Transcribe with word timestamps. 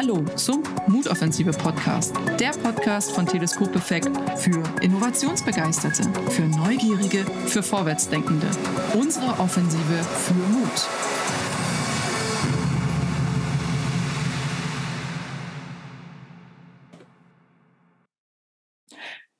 Hallo 0.00 0.24
zum 0.36 0.62
Mutoffensive 0.86 1.50
Podcast, 1.50 2.14
der 2.38 2.50
Podcast 2.50 3.10
von 3.10 3.26
Teleskop 3.26 3.74
Effekt 3.74 4.08
für 4.38 4.62
Innovationsbegeisterte, 4.80 6.04
für 6.30 6.42
Neugierige, 6.42 7.24
für 7.46 7.64
Vorwärtsdenkende. 7.64 8.46
Unsere 8.94 9.26
Offensive 9.40 10.04
für 10.04 10.34
Mut. 10.34 11.17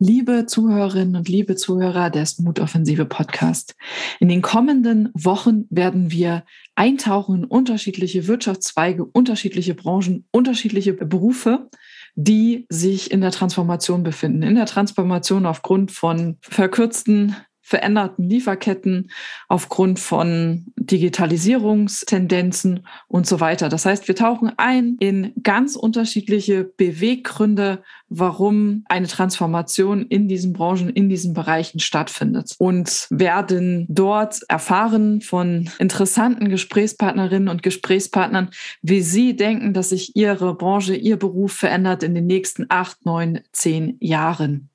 Liebe 0.01 0.47
Zuhörerinnen 0.47 1.17
und 1.17 1.29
liebe 1.29 1.57
Zuhörer 1.57 2.09
des 2.09 2.39
Mutoffensive 2.39 3.05
Podcast. 3.05 3.75
In 4.21 4.29
den 4.29 4.43
kommenden 4.43 5.09
Wochen 5.13 5.65
werden 5.71 6.13
wir 6.13 6.45
eintauchen 6.77 7.39
in 7.39 7.45
unterschiedliche 7.45 8.29
Wirtschaftszweige, 8.29 9.05
unterschiedliche 9.05 9.75
Branchen, 9.75 10.25
unterschiedliche 10.31 10.93
Berufe, 10.93 11.69
die 12.15 12.67
sich 12.69 13.11
in 13.11 13.21
der 13.21 13.33
Transformation 13.33 14.05
befinden. 14.05 14.45
In 14.45 14.55
der 14.55 14.67
Transformation 14.67 15.47
aufgrund 15.47 15.91
von 15.91 16.37
verkürzten 16.43 17.35
veränderten 17.69 18.31
Lieferketten, 18.31 19.11
aufgrund 19.47 19.99
von 19.99 20.73
Digitalisierungstendenzen 20.77 22.87
und 23.09 23.27
so 23.27 23.41
weiter. 23.41 23.69
Das 23.69 23.85
heißt, 23.85 24.09
wir 24.09 24.17
tauchen 24.17 24.55
ein 24.57 24.97
in 25.01 25.35
ganz 25.43 25.77
unterschiedliche 25.77 26.65
Beweggründe, 26.65 27.83
warum 28.09 28.85
eine 28.89 29.07
Transformation 29.07 30.07
in 30.07 30.29
diesen 30.29 30.55
Branchen, 30.55 30.89
in 30.89 31.11
diesen 31.11 31.35
Bereichen 31.35 31.79
stattfindet 31.79 32.55
und 32.59 33.07
werden 33.11 33.85
dort 33.91 34.41
erfahren 34.49 35.21
von 35.21 35.69
interessanten 35.79 36.49
Gesprächspartnerinnen 36.49 37.51
und 37.51 37.63
Gesprächspartnern, 37.63 38.49
wie 38.81 39.03
sie 39.03 39.37
denken, 39.37 39.75
dass 39.75 39.91
sich 39.91 40.17
ihre 40.17 40.55
Branche, 40.55 40.95
ihr 40.95 41.19
Beruf 41.19 41.53
verändert 41.53 42.03
in 42.03 42.15
den 42.15 42.27
nächsten 42.27 42.65
acht, 42.71 43.05
neun, 43.05 43.41
zehn 43.53 43.99
Jahren. 44.01 44.71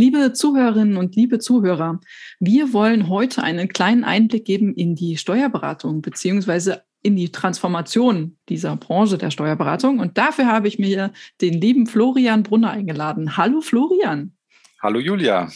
Liebe 0.00 0.32
Zuhörerinnen 0.32 0.96
und 0.96 1.14
liebe 1.14 1.38
Zuhörer, 1.40 2.00
wir 2.38 2.72
wollen 2.72 3.10
heute 3.10 3.42
einen 3.42 3.68
kleinen 3.68 4.02
Einblick 4.02 4.46
geben 4.46 4.72
in 4.72 4.94
die 4.94 5.18
Steuerberatung 5.18 6.00
beziehungsweise 6.00 6.84
in 7.02 7.16
die 7.16 7.30
Transformation 7.30 8.38
dieser 8.48 8.76
Branche 8.76 9.18
der 9.18 9.30
Steuerberatung. 9.30 9.98
Und 9.98 10.16
dafür 10.16 10.46
habe 10.46 10.68
ich 10.68 10.78
mir 10.78 11.12
den 11.42 11.52
lieben 11.52 11.86
Florian 11.86 12.44
Brunner 12.44 12.70
eingeladen. 12.70 13.36
Hallo 13.36 13.60
Florian. 13.60 14.32
Hallo 14.80 15.00
Julia. 15.00 15.52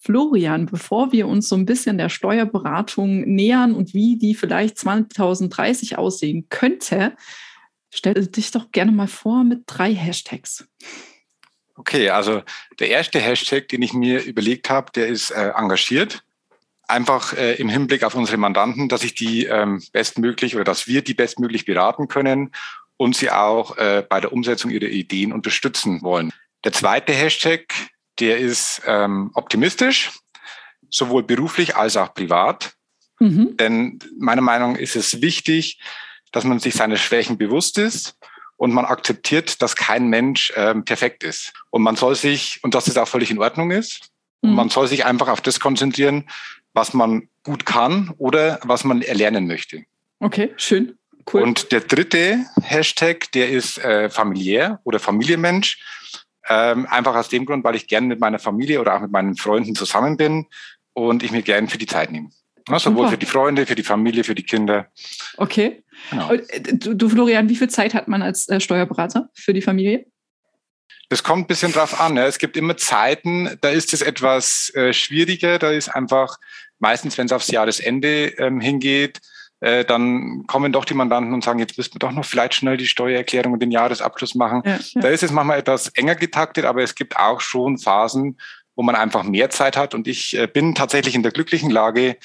Florian, 0.00 0.66
bevor 0.66 1.12
wir 1.12 1.28
uns 1.28 1.48
so 1.48 1.54
ein 1.54 1.64
bisschen 1.64 1.96
der 1.96 2.08
Steuerberatung 2.08 3.20
nähern 3.20 3.76
und 3.76 3.94
wie 3.94 4.18
die 4.18 4.34
vielleicht 4.34 4.76
2030 4.76 5.98
aussehen 5.98 6.48
könnte, 6.48 7.14
stell 7.90 8.26
dich 8.26 8.50
doch 8.50 8.72
gerne 8.72 8.90
mal 8.90 9.06
vor 9.06 9.44
mit 9.44 9.62
drei 9.68 9.94
Hashtags. 9.94 10.66
Okay, 11.76 12.10
also 12.10 12.42
der 12.78 12.88
erste 12.90 13.18
Hashtag, 13.18 13.68
den 13.68 13.82
ich 13.82 13.92
mir 13.92 14.22
überlegt 14.22 14.70
habe, 14.70 14.92
der 14.92 15.08
ist 15.08 15.30
äh, 15.30 15.50
engagiert. 15.50 16.22
Einfach 16.86 17.32
äh, 17.32 17.54
im 17.54 17.68
Hinblick 17.68 18.04
auf 18.04 18.14
unsere 18.14 18.36
Mandanten, 18.36 18.88
dass 18.88 19.02
ich 19.02 19.14
die 19.14 19.46
ähm, 19.46 19.82
bestmöglich 19.92 20.54
oder 20.54 20.64
dass 20.64 20.86
wir 20.86 21.02
die 21.02 21.14
bestmöglich 21.14 21.64
beraten 21.64 22.08
können 22.08 22.52
und 22.96 23.16
sie 23.16 23.30
auch 23.30 23.76
äh, 23.76 24.04
bei 24.08 24.20
der 24.20 24.32
Umsetzung 24.32 24.70
ihrer 24.70 24.86
Ideen 24.86 25.32
unterstützen 25.32 26.02
wollen. 26.02 26.32
Der 26.62 26.72
zweite 26.72 27.12
Hashtag, 27.12 27.74
der 28.20 28.38
ist 28.38 28.82
ähm, 28.86 29.30
optimistisch, 29.34 30.12
sowohl 30.90 31.24
beruflich 31.24 31.74
als 31.74 31.96
auch 31.96 32.14
privat. 32.14 32.74
Mhm. 33.18 33.56
Denn 33.56 33.98
meiner 34.18 34.42
Meinung 34.42 34.74
nach 34.74 34.78
ist 34.78 34.94
es 34.94 35.20
wichtig, 35.20 35.80
dass 36.30 36.44
man 36.44 36.60
sich 36.60 36.74
seiner 36.74 36.96
Schwächen 36.96 37.36
bewusst 37.38 37.78
ist 37.78 38.16
und 38.64 38.72
man 38.72 38.86
akzeptiert, 38.86 39.60
dass 39.60 39.76
kein 39.76 40.08
Mensch 40.08 40.50
ähm, 40.56 40.86
perfekt 40.86 41.22
ist. 41.22 41.52
Und 41.68 41.82
man 41.82 41.96
soll 41.96 42.14
sich, 42.14 42.60
und 42.62 42.74
dass 42.74 42.86
das 42.86 42.96
auch 42.96 43.06
völlig 43.06 43.30
in 43.30 43.38
Ordnung 43.38 43.70
ist, 43.70 44.08
mhm. 44.40 44.48
und 44.48 44.56
man 44.56 44.68
soll 44.70 44.88
sich 44.88 45.04
einfach 45.04 45.28
auf 45.28 45.42
das 45.42 45.60
konzentrieren, 45.60 46.30
was 46.72 46.94
man 46.94 47.28
gut 47.42 47.66
kann 47.66 48.14
oder 48.16 48.58
was 48.64 48.84
man 48.84 49.02
erlernen 49.02 49.46
möchte. 49.46 49.84
Okay, 50.18 50.54
schön. 50.56 50.96
Cool. 51.30 51.42
Und 51.42 51.72
der 51.72 51.80
dritte 51.80 52.46
Hashtag, 52.62 53.30
der 53.32 53.50
ist 53.50 53.76
äh, 53.84 54.08
familiär 54.08 54.80
oder 54.84 54.98
Familienmensch. 54.98 55.78
Ähm, 56.48 56.86
einfach 56.86 57.16
aus 57.16 57.28
dem 57.28 57.44
Grund, 57.44 57.64
weil 57.64 57.74
ich 57.74 57.86
gerne 57.86 58.06
mit 58.06 58.18
meiner 58.18 58.38
Familie 58.38 58.80
oder 58.80 58.96
auch 58.96 59.00
mit 59.00 59.10
meinen 59.10 59.36
Freunden 59.36 59.74
zusammen 59.74 60.16
bin 60.16 60.46
und 60.94 61.22
ich 61.22 61.32
mir 61.32 61.42
gerne 61.42 61.68
für 61.68 61.78
die 61.78 61.86
Zeit 61.86 62.10
nehme. 62.10 62.30
Ja, 62.68 62.78
sowohl 62.78 63.08
für 63.08 63.18
die 63.18 63.26
Freunde, 63.26 63.66
für 63.66 63.74
die 63.74 63.82
Familie, 63.82 64.24
für 64.24 64.34
die 64.34 64.42
Kinder. 64.42 64.90
Okay. 65.36 65.84
Genau. 66.10 66.32
Äh, 66.32 66.62
du, 66.62 66.94
du, 66.94 67.08
Florian, 67.08 67.48
wie 67.48 67.56
viel 67.56 67.68
Zeit 67.68 67.94
hat 67.94 68.08
man 68.08 68.22
als 68.22 68.48
äh, 68.48 68.60
Steuerberater 68.60 69.28
für 69.34 69.52
die 69.52 69.62
Familie? 69.62 70.06
Das 71.10 71.22
kommt 71.22 71.44
ein 71.44 71.46
bisschen 71.46 71.72
drauf 71.72 72.00
an. 72.00 72.16
Ja. 72.16 72.26
Es 72.26 72.38
gibt 72.38 72.56
immer 72.56 72.76
Zeiten, 72.76 73.58
da 73.60 73.68
ist 73.68 73.92
es 73.92 74.00
etwas 74.00 74.72
äh, 74.74 74.92
schwieriger. 74.92 75.58
Da 75.58 75.70
ist 75.70 75.88
einfach 75.88 76.38
meistens, 76.78 77.18
wenn 77.18 77.26
es 77.26 77.32
aufs 77.32 77.48
Jahresende 77.48 78.26
ähm, 78.38 78.60
hingeht, 78.60 79.20
äh, 79.60 79.84
dann 79.84 80.44
kommen 80.46 80.72
doch 80.72 80.84
die 80.84 80.94
Mandanten 80.94 81.32
und 81.32 81.44
sagen, 81.44 81.58
jetzt 81.58 81.78
müssen 81.78 81.94
wir 81.94 81.98
doch 81.98 82.12
noch 82.12 82.24
vielleicht 82.24 82.54
schnell 82.54 82.76
die 82.76 82.86
Steuererklärung 82.86 83.52
und 83.52 83.60
den 83.60 83.70
Jahresabschluss 83.70 84.34
machen. 84.34 84.62
Ja, 84.64 84.78
ja. 84.78 85.00
Da 85.00 85.08
ist 85.08 85.22
es 85.22 85.30
manchmal 85.30 85.58
etwas 85.58 85.88
enger 85.88 86.16
getaktet, 86.16 86.64
aber 86.64 86.82
es 86.82 86.94
gibt 86.94 87.16
auch 87.16 87.40
schon 87.40 87.78
Phasen, 87.78 88.38
wo 88.74 88.82
man 88.82 88.94
einfach 88.94 89.22
mehr 89.22 89.50
Zeit 89.50 89.76
hat. 89.76 89.94
Und 89.94 90.08
ich 90.08 90.36
äh, 90.36 90.46
bin 90.46 90.74
tatsächlich 90.74 91.14
in 91.14 91.22
der 91.22 91.32
glücklichen 91.32 91.70
Lage, 91.70 92.16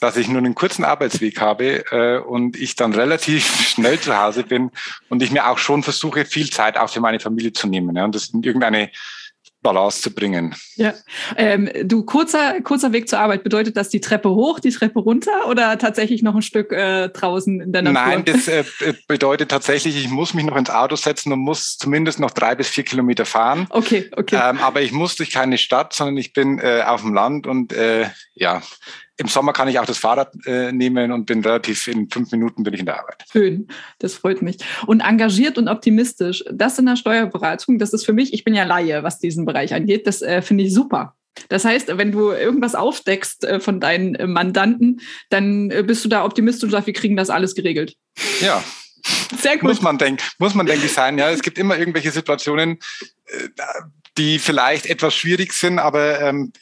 dass 0.00 0.16
ich 0.16 0.28
nur 0.28 0.38
einen 0.38 0.54
kurzen 0.54 0.84
Arbeitsweg 0.84 1.40
habe 1.40 1.84
äh, 1.90 2.18
und 2.18 2.56
ich 2.56 2.76
dann 2.76 2.92
relativ 2.94 3.44
schnell 3.68 3.98
zu 3.98 4.16
Hause 4.16 4.44
bin 4.44 4.70
und 5.08 5.22
ich 5.22 5.30
mir 5.30 5.48
auch 5.48 5.58
schon 5.58 5.82
versuche, 5.82 6.24
viel 6.24 6.50
Zeit 6.50 6.78
auch 6.78 6.90
für 6.90 7.00
meine 7.00 7.20
Familie 7.20 7.52
zu 7.52 7.66
nehmen 7.66 7.94
ja, 7.96 8.04
und 8.04 8.14
das 8.14 8.28
in 8.28 8.42
irgendeine 8.42 8.90
Balance 9.60 10.00
zu 10.02 10.14
bringen. 10.14 10.54
Ja, 10.76 10.94
ähm, 11.36 11.68
du 11.82 12.04
kurzer 12.04 12.60
kurzer 12.60 12.92
Weg 12.92 13.08
zur 13.08 13.18
Arbeit 13.18 13.42
bedeutet 13.42 13.76
das 13.76 13.88
die 13.88 14.00
Treppe 14.00 14.30
hoch, 14.30 14.60
die 14.60 14.70
Treppe 14.70 15.00
runter 15.00 15.48
oder 15.48 15.76
tatsächlich 15.78 16.22
noch 16.22 16.36
ein 16.36 16.42
Stück 16.42 16.72
äh, 16.72 17.08
draußen 17.08 17.60
in 17.60 17.72
der 17.72 17.82
Natur? 17.82 18.00
Nein, 18.00 18.24
das 18.24 18.46
äh, 18.46 18.64
bedeutet 19.08 19.50
tatsächlich, 19.50 19.96
ich 19.96 20.10
muss 20.10 20.32
mich 20.32 20.44
noch 20.44 20.56
ins 20.56 20.70
Auto 20.70 20.94
setzen 20.94 21.32
und 21.32 21.40
muss 21.40 21.76
zumindest 21.76 22.20
noch 22.20 22.30
drei 22.30 22.54
bis 22.54 22.68
vier 22.68 22.84
Kilometer 22.84 23.24
fahren. 23.24 23.66
Okay, 23.70 24.08
okay. 24.16 24.40
Ähm, 24.40 24.58
aber 24.58 24.80
ich 24.80 24.92
muss 24.92 25.16
durch 25.16 25.32
keine 25.32 25.58
Stadt, 25.58 25.92
sondern 25.92 26.18
ich 26.18 26.32
bin 26.32 26.60
äh, 26.60 26.84
auf 26.86 27.00
dem 27.00 27.12
Land 27.12 27.48
und 27.48 27.72
äh, 27.72 28.06
ja, 28.34 28.62
im 29.18 29.26
Sommer 29.26 29.52
kann 29.52 29.68
ich 29.68 29.78
auch 29.78 29.84
das 29.84 29.98
Fahrrad 29.98 30.32
äh, 30.46 30.72
nehmen 30.72 31.12
und 31.12 31.26
bin 31.26 31.42
relativ 31.42 31.88
in 31.88 32.08
fünf 32.08 32.30
Minuten 32.30 32.62
bin 32.62 32.72
ich 32.72 32.80
in 32.80 32.86
der 32.86 33.00
Arbeit. 33.00 33.24
Schön, 33.30 33.66
das 33.98 34.14
freut 34.14 34.42
mich. 34.42 34.58
Und 34.86 35.00
engagiert 35.00 35.58
und 35.58 35.68
optimistisch, 35.68 36.44
das 36.50 36.78
in 36.78 36.86
der 36.86 36.96
Steuerberatung, 36.96 37.78
das 37.78 37.92
ist 37.92 38.06
für 38.06 38.12
mich, 38.12 38.32
ich 38.32 38.44
bin 38.44 38.54
ja 38.54 38.64
Laie, 38.64 39.02
was 39.02 39.18
diesen 39.18 39.44
Bereich 39.44 39.74
angeht, 39.74 40.06
das 40.06 40.22
äh, 40.22 40.40
finde 40.40 40.64
ich 40.64 40.72
super. 40.72 41.16
Das 41.48 41.64
heißt, 41.64 41.96
wenn 41.98 42.12
du 42.12 42.30
irgendwas 42.30 42.74
aufdeckst 42.74 43.44
äh, 43.44 43.60
von 43.60 43.80
deinen 43.80 44.14
äh, 44.14 44.26
Mandanten, 44.26 45.00
dann 45.30 45.70
äh, 45.70 45.82
bist 45.86 46.04
du 46.04 46.08
da 46.08 46.24
optimistisch 46.24 46.64
und 46.64 46.70
sagst, 46.70 46.86
wir 46.86 46.94
kriegen 46.94 47.16
das 47.16 47.30
alles 47.30 47.54
geregelt. 47.54 47.96
Ja, 48.40 48.62
sehr 49.40 49.56
gut. 49.56 49.68
Muss 49.68 49.82
man, 49.82 49.98
denk, 49.98 50.20
muss 50.38 50.54
man, 50.54 50.66
denke 50.66 50.86
ich, 50.86 50.92
sein. 50.92 51.18
Ja, 51.18 51.30
es 51.30 51.42
gibt 51.42 51.58
immer 51.58 51.78
irgendwelche 51.78 52.10
Situationen, 52.10 52.78
äh, 53.26 53.48
die 54.16 54.38
vielleicht 54.38 54.86
etwas 54.86 55.14
schwierig 55.14 55.52
sind, 55.52 55.78
aber 55.78 56.20
ähm, 56.20 56.52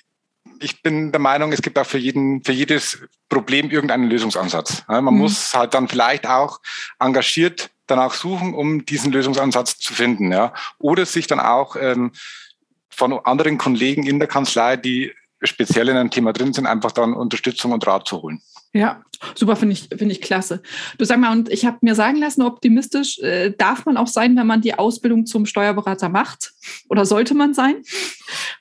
ich 0.61 0.83
bin 0.83 1.13
der 1.13 1.21
Meinung, 1.21 1.53
es 1.53 1.63
gibt 1.63 1.79
auch 1.79 1.87
für 1.87 1.99
jeden, 1.99 2.43
für 2.45 2.53
jedes 2.53 2.99
Problem 3.29 3.71
irgendeinen 3.71 4.09
Lösungsansatz. 4.09 4.85
man 4.89 5.05
mhm. 5.05 5.19
muss 5.19 5.55
halt 5.55 5.75
dann 5.75 5.89
vielleicht 5.89 6.27
auch 6.27 6.61
engagiert 6.99 7.71
danach 7.87 8.15
suchen, 8.15 8.55
um 8.55 8.85
diesen 8.85 9.13
Lösungsansatz 9.13 9.79
zu 9.79 9.95
finden, 9.95 10.33
ja. 10.33 10.53
Oder 10.79 11.07
sich 11.07 11.27
dann 11.27 11.41
auch 11.41 11.77
ähm, 11.77 12.13
von 12.89 13.13
anderen 13.25 13.59
Kollegen 13.59 14.07
in 14.07 14.19
der 14.19 14.29
Kanzlei, 14.29 14.77
die 14.77 15.13
speziell 15.43 15.89
in 15.89 15.97
einem 15.97 16.11
Thema 16.11 16.33
drin 16.33 16.53
sind, 16.53 16.67
einfach 16.67 16.93
dann 16.93 17.15
Unterstützung 17.15 17.73
und 17.73 17.87
Rat 17.87 18.09
zu 18.09 18.23
holen. 18.23 18.41
Ja, 18.73 19.03
super, 19.35 19.57
finde 19.57 19.75
ich, 19.75 19.89
finde 19.89 20.13
ich 20.13 20.21
klasse. 20.21 20.63
Du 20.99 21.05
sag 21.05 21.19
mal, 21.19 21.33
und 21.33 21.49
ich 21.49 21.65
habe 21.65 21.79
mir 21.81 21.95
sagen 21.95 22.19
lassen, 22.19 22.43
optimistisch 22.43 23.19
äh, 23.19 23.51
darf 23.57 23.87
man 23.87 23.97
auch 23.97 24.07
sein, 24.07 24.37
wenn 24.37 24.47
man 24.47 24.61
die 24.61 24.79
Ausbildung 24.79 25.27
zum 25.27 25.47
Steuerberater 25.47 26.09
macht. 26.09 26.53
Oder 26.89 27.05
sollte 27.05 27.35
man 27.35 27.55
sein? 27.55 27.83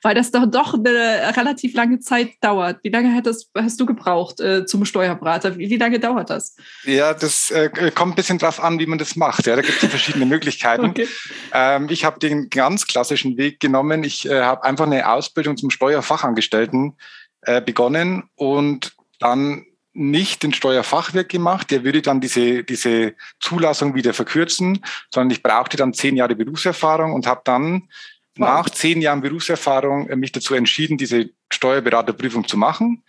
Weil 0.02 0.14
das 0.14 0.30
doch 0.30 0.46
doch 0.46 0.74
eine 0.74 1.36
relativ 1.36 1.74
lange 1.74 2.00
Zeit 2.00 2.32
dauert. 2.40 2.78
Wie 2.82 2.88
lange 2.88 3.20
das, 3.22 3.50
hast 3.56 3.80
du 3.80 3.86
gebraucht 3.86 4.40
äh, 4.40 4.64
zum 4.66 4.84
Steuerberater? 4.84 5.58
Wie, 5.58 5.70
wie, 5.70 5.76
lange 5.76 5.98
dauert 5.98 6.30
das? 6.30 6.56
Ja, 6.84 7.14
das 7.14 7.50
äh, 7.50 7.68
kommt 7.94 8.12
ein 8.12 8.16
bisschen 8.16 8.38
drauf 8.38 8.62
an, 8.62 8.78
wie 8.78 8.86
man 8.86 8.98
das 8.98 9.16
macht. 9.16 9.46
Ja, 9.46 9.56
da 9.56 9.62
gibt 9.62 9.82
es 9.82 9.88
verschiedene 9.88 10.26
Möglichkeiten. 10.26 10.86
Okay. 10.86 11.08
Ähm, 11.52 11.88
ich 11.90 12.04
habe 12.04 12.18
den 12.18 12.50
ganz 12.50 12.86
klassischen 12.86 13.36
Weg 13.36 13.60
genommen. 13.60 14.04
Ich 14.04 14.28
äh, 14.28 14.42
habe 14.42 14.64
einfach 14.64 14.86
eine 14.86 15.08
Ausbildung 15.10 15.56
zum 15.56 15.70
Steuerfachangestellten 15.70 16.96
äh, 17.42 17.60
begonnen 17.60 18.24
und 18.34 18.94
dann 19.18 19.64
nicht 19.96 20.42
den 20.42 20.52
Steuerfachwirt 20.52 21.28
gemacht, 21.28 21.70
der 21.70 21.82
würde 21.82 22.02
dann 22.02 22.20
diese, 22.20 22.64
diese 22.64 23.14
Zulassung 23.40 23.94
wieder 23.94 24.12
verkürzen, 24.12 24.84
sondern 25.12 25.30
ich 25.30 25.42
brauchte 25.42 25.76
dann 25.76 25.94
zehn 25.94 26.16
Jahre 26.16 26.36
Berufserfahrung 26.36 27.12
und 27.14 27.26
habe 27.26 27.40
dann 27.44 27.88
wow. 28.36 28.48
nach 28.48 28.70
zehn 28.70 29.00
Jahren 29.00 29.22
Berufserfahrung 29.22 30.08
äh, 30.08 30.16
mich 30.16 30.32
dazu 30.32 30.54
entschieden, 30.54 30.98
diese 30.98 31.30
Steuerberaterprüfung 31.50 32.46
zu 32.46 32.56
machen. 32.56 33.02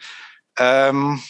Ähm, 0.57 1.21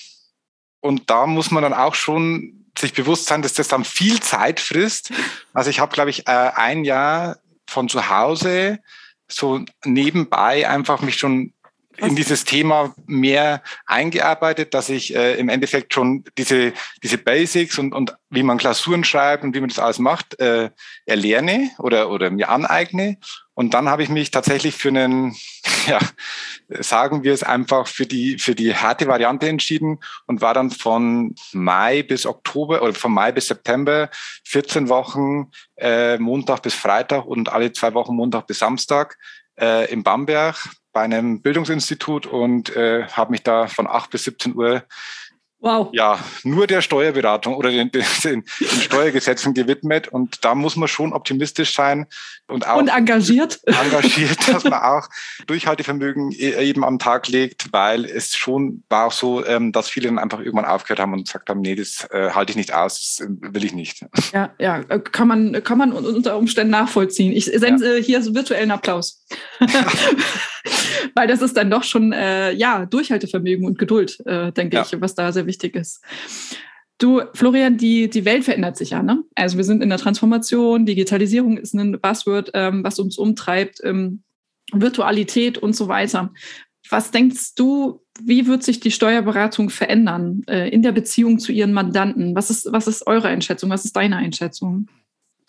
und 0.79 1.09
da 1.09 1.25
muss 1.25 1.51
man 1.51 1.63
dann 1.63 1.73
auch 1.73 1.95
schon 1.95 2.65
sich 2.77 2.93
bewusst 2.93 3.25
sein, 3.25 3.41
dass 3.41 3.53
das 3.53 3.67
dann 3.67 3.83
viel 3.83 4.19
Zeit 4.19 4.59
frisst. 4.59 5.11
Also 5.53 5.71
ich 5.71 5.79
habe, 5.79 5.93
glaube 5.93 6.11
ich, 6.11 6.27
äh, 6.27 6.51
ein 6.55 6.85
Jahr 6.85 7.39
von 7.67 7.89
zu 7.89 8.09
Hause 8.09 8.79
so 9.27 9.65
nebenbei 9.83 10.69
einfach 10.69 11.01
mich 11.01 11.17
schon 11.17 11.53
in 11.97 12.15
dieses 12.15 12.45
Thema 12.45 12.93
mehr 13.05 13.61
eingearbeitet, 13.85 14.73
dass 14.73 14.89
ich 14.89 15.15
äh, 15.15 15.35
im 15.35 15.49
Endeffekt 15.49 15.93
schon 15.93 16.23
diese, 16.37 16.73
diese 17.03 17.17
Basics 17.17 17.77
und, 17.79 17.93
und 17.93 18.15
wie 18.29 18.43
man 18.43 18.57
Klausuren 18.57 19.03
schreibt 19.03 19.43
und 19.43 19.55
wie 19.55 19.59
man 19.59 19.69
das 19.69 19.79
alles 19.79 19.99
macht, 19.99 20.39
äh, 20.39 20.69
erlerne 21.05 21.71
oder, 21.79 22.09
oder 22.09 22.29
mir 22.29 22.49
aneigne. 22.49 23.17
Und 23.53 23.73
dann 23.73 23.89
habe 23.89 24.03
ich 24.03 24.09
mich 24.09 24.29
tatsächlich 24.29 24.75
für 24.75 24.89
einen, 24.89 25.35
ja, 25.87 25.99
sagen 26.79 27.23
wir 27.23 27.33
es 27.33 27.41
einfach, 27.41 27.87
für 27.87 28.05
die, 28.05 28.37
für 28.37 28.53
die 28.53 28.75
harte 28.75 29.07
Variante 29.07 29.47
entschieden 29.47 29.99
und 30.27 30.41
war 30.41 30.53
dann 30.53 30.69
von 30.69 31.33
Mai 31.53 32.03
bis 32.03 32.25
Oktober 32.25 32.83
oder 32.83 32.93
von 32.93 33.11
Mai 33.11 33.31
bis 33.31 33.47
September 33.47 34.09
14 34.43 34.89
Wochen 34.89 35.51
äh, 35.77 36.19
Montag 36.19 36.61
bis 36.61 36.75
Freitag 36.75 37.25
und 37.25 37.49
alle 37.49 37.71
zwei 37.71 37.93
Wochen 37.95 38.15
Montag 38.15 38.45
bis 38.45 38.59
Samstag 38.59 39.17
äh, 39.59 39.91
in 39.91 40.03
Bamberg 40.03 40.69
bei 40.93 41.01
einem 41.01 41.41
Bildungsinstitut 41.41 42.25
und 42.25 42.75
äh, 42.75 43.07
habe 43.07 43.31
mich 43.31 43.43
da 43.43 43.67
von 43.67 43.87
8 43.87 44.09
bis 44.09 44.23
17 44.23 44.55
Uhr 44.55 44.83
Wow. 45.67 45.89
Ja, 45.91 46.17
nur 46.45 46.65
der 46.65 46.81
Steuerberatung 46.81 47.53
oder 47.53 47.69
den, 47.69 47.91
den, 47.91 48.05
den, 48.23 48.43
Steuergesetzen 48.47 49.53
gewidmet. 49.53 50.07
Und 50.07 50.45
da 50.45 50.55
muss 50.55 50.77
man 50.77 50.87
schon 50.87 51.11
optimistisch 51.11 51.75
sein 51.75 52.05
und 52.47 52.65
auch 52.65 52.77
und 52.77 52.87
engagiert. 52.87 53.59
Engagiert, 53.65 54.47
dass 54.47 54.63
man 54.63 54.81
auch 54.81 55.09
Durchhaltevermögen 55.45 56.31
e, 56.31 56.53
eben 56.63 56.85
am 56.85 56.99
Tag 56.99 57.27
legt, 57.27 57.73
weil 57.73 58.05
es 58.05 58.33
schon 58.33 58.83
war 58.87 59.07
auch 59.07 59.11
so, 59.11 59.45
ähm, 59.45 59.73
dass 59.73 59.89
viele 59.89 60.07
dann 60.07 60.19
einfach 60.19 60.39
irgendwann 60.39 60.63
aufgehört 60.63 61.01
haben 61.01 61.11
und 61.11 61.25
gesagt 61.25 61.49
haben, 61.49 61.59
nee, 61.59 61.75
das 61.75 62.07
äh, 62.11 62.29
halte 62.31 62.51
ich 62.51 62.55
nicht 62.55 62.73
aus, 62.73 63.17
das 63.17 63.27
äh, 63.27 63.53
will 63.53 63.65
ich 63.65 63.73
nicht. 63.73 64.05
Ja, 64.31 64.53
ja, 64.59 64.79
äh, 64.87 64.99
kann 64.99 65.27
man, 65.27 65.61
kann 65.65 65.77
man 65.77 65.91
unter 65.91 66.37
Umständen 66.37 66.71
nachvollziehen. 66.71 67.33
Ich 67.33 67.43
sende 67.43 67.97
ja. 67.97 68.01
hier 68.01 68.21
so 68.21 68.33
virtuellen 68.33 68.71
Applaus. 68.71 69.25
weil 71.15 71.27
das 71.27 71.41
ist 71.41 71.57
dann 71.57 71.69
doch 71.69 71.83
schon, 71.83 72.13
äh, 72.13 72.51
ja, 72.53 72.85
Durchhaltevermögen 72.85 73.65
und 73.65 73.79
Geduld, 73.79 74.19
äh, 74.25 74.51
denke 74.51 74.77
ja. 74.77 74.83
ich, 74.83 75.01
was 75.01 75.15
da 75.15 75.31
sehr 75.31 75.45
wichtig 75.45 75.56
ist. 75.63 76.03
Du, 76.99 77.21
Florian, 77.33 77.77
die, 77.77 78.09
die 78.09 78.25
Welt 78.25 78.43
verändert 78.43 78.75
sich 78.75 78.89
ja. 78.89 79.03
Ne? 79.03 79.23
Also 79.35 79.57
wir 79.57 79.63
sind 79.63 79.83
in 79.83 79.89
der 79.89 79.99
Transformation, 79.99 80.85
Digitalisierung 80.85 81.57
ist 81.57 81.73
ein 81.73 81.99
Buzzword, 81.99 82.51
ähm, 82.55 82.83
was 82.83 82.97
uns 82.97 83.17
umtreibt, 83.17 83.81
ähm, 83.83 84.23
Virtualität 84.73 85.57
und 85.57 85.75
so 85.75 85.87
weiter. 85.87 86.33
Was 86.89 87.11
denkst 87.11 87.55
du, 87.55 88.01
wie 88.21 88.47
wird 88.47 88.63
sich 88.63 88.79
die 88.79 88.91
Steuerberatung 88.91 89.69
verändern 89.69 90.41
äh, 90.47 90.69
in 90.69 90.81
der 90.81 90.91
Beziehung 90.91 91.37
zu 91.37 91.51
ihren 91.51 91.73
Mandanten? 91.73 92.35
Was 92.35 92.49
ist, 92.49 92.71
was 92.71 92.87
ist 92.87 93.05
eure 93.05 93.27
Einschätzung? 93.27 93.69
Was 93.69 93.85
ist 93.85 93.95
deine 93.95 94.17
Einschätzung? 94.17 94.87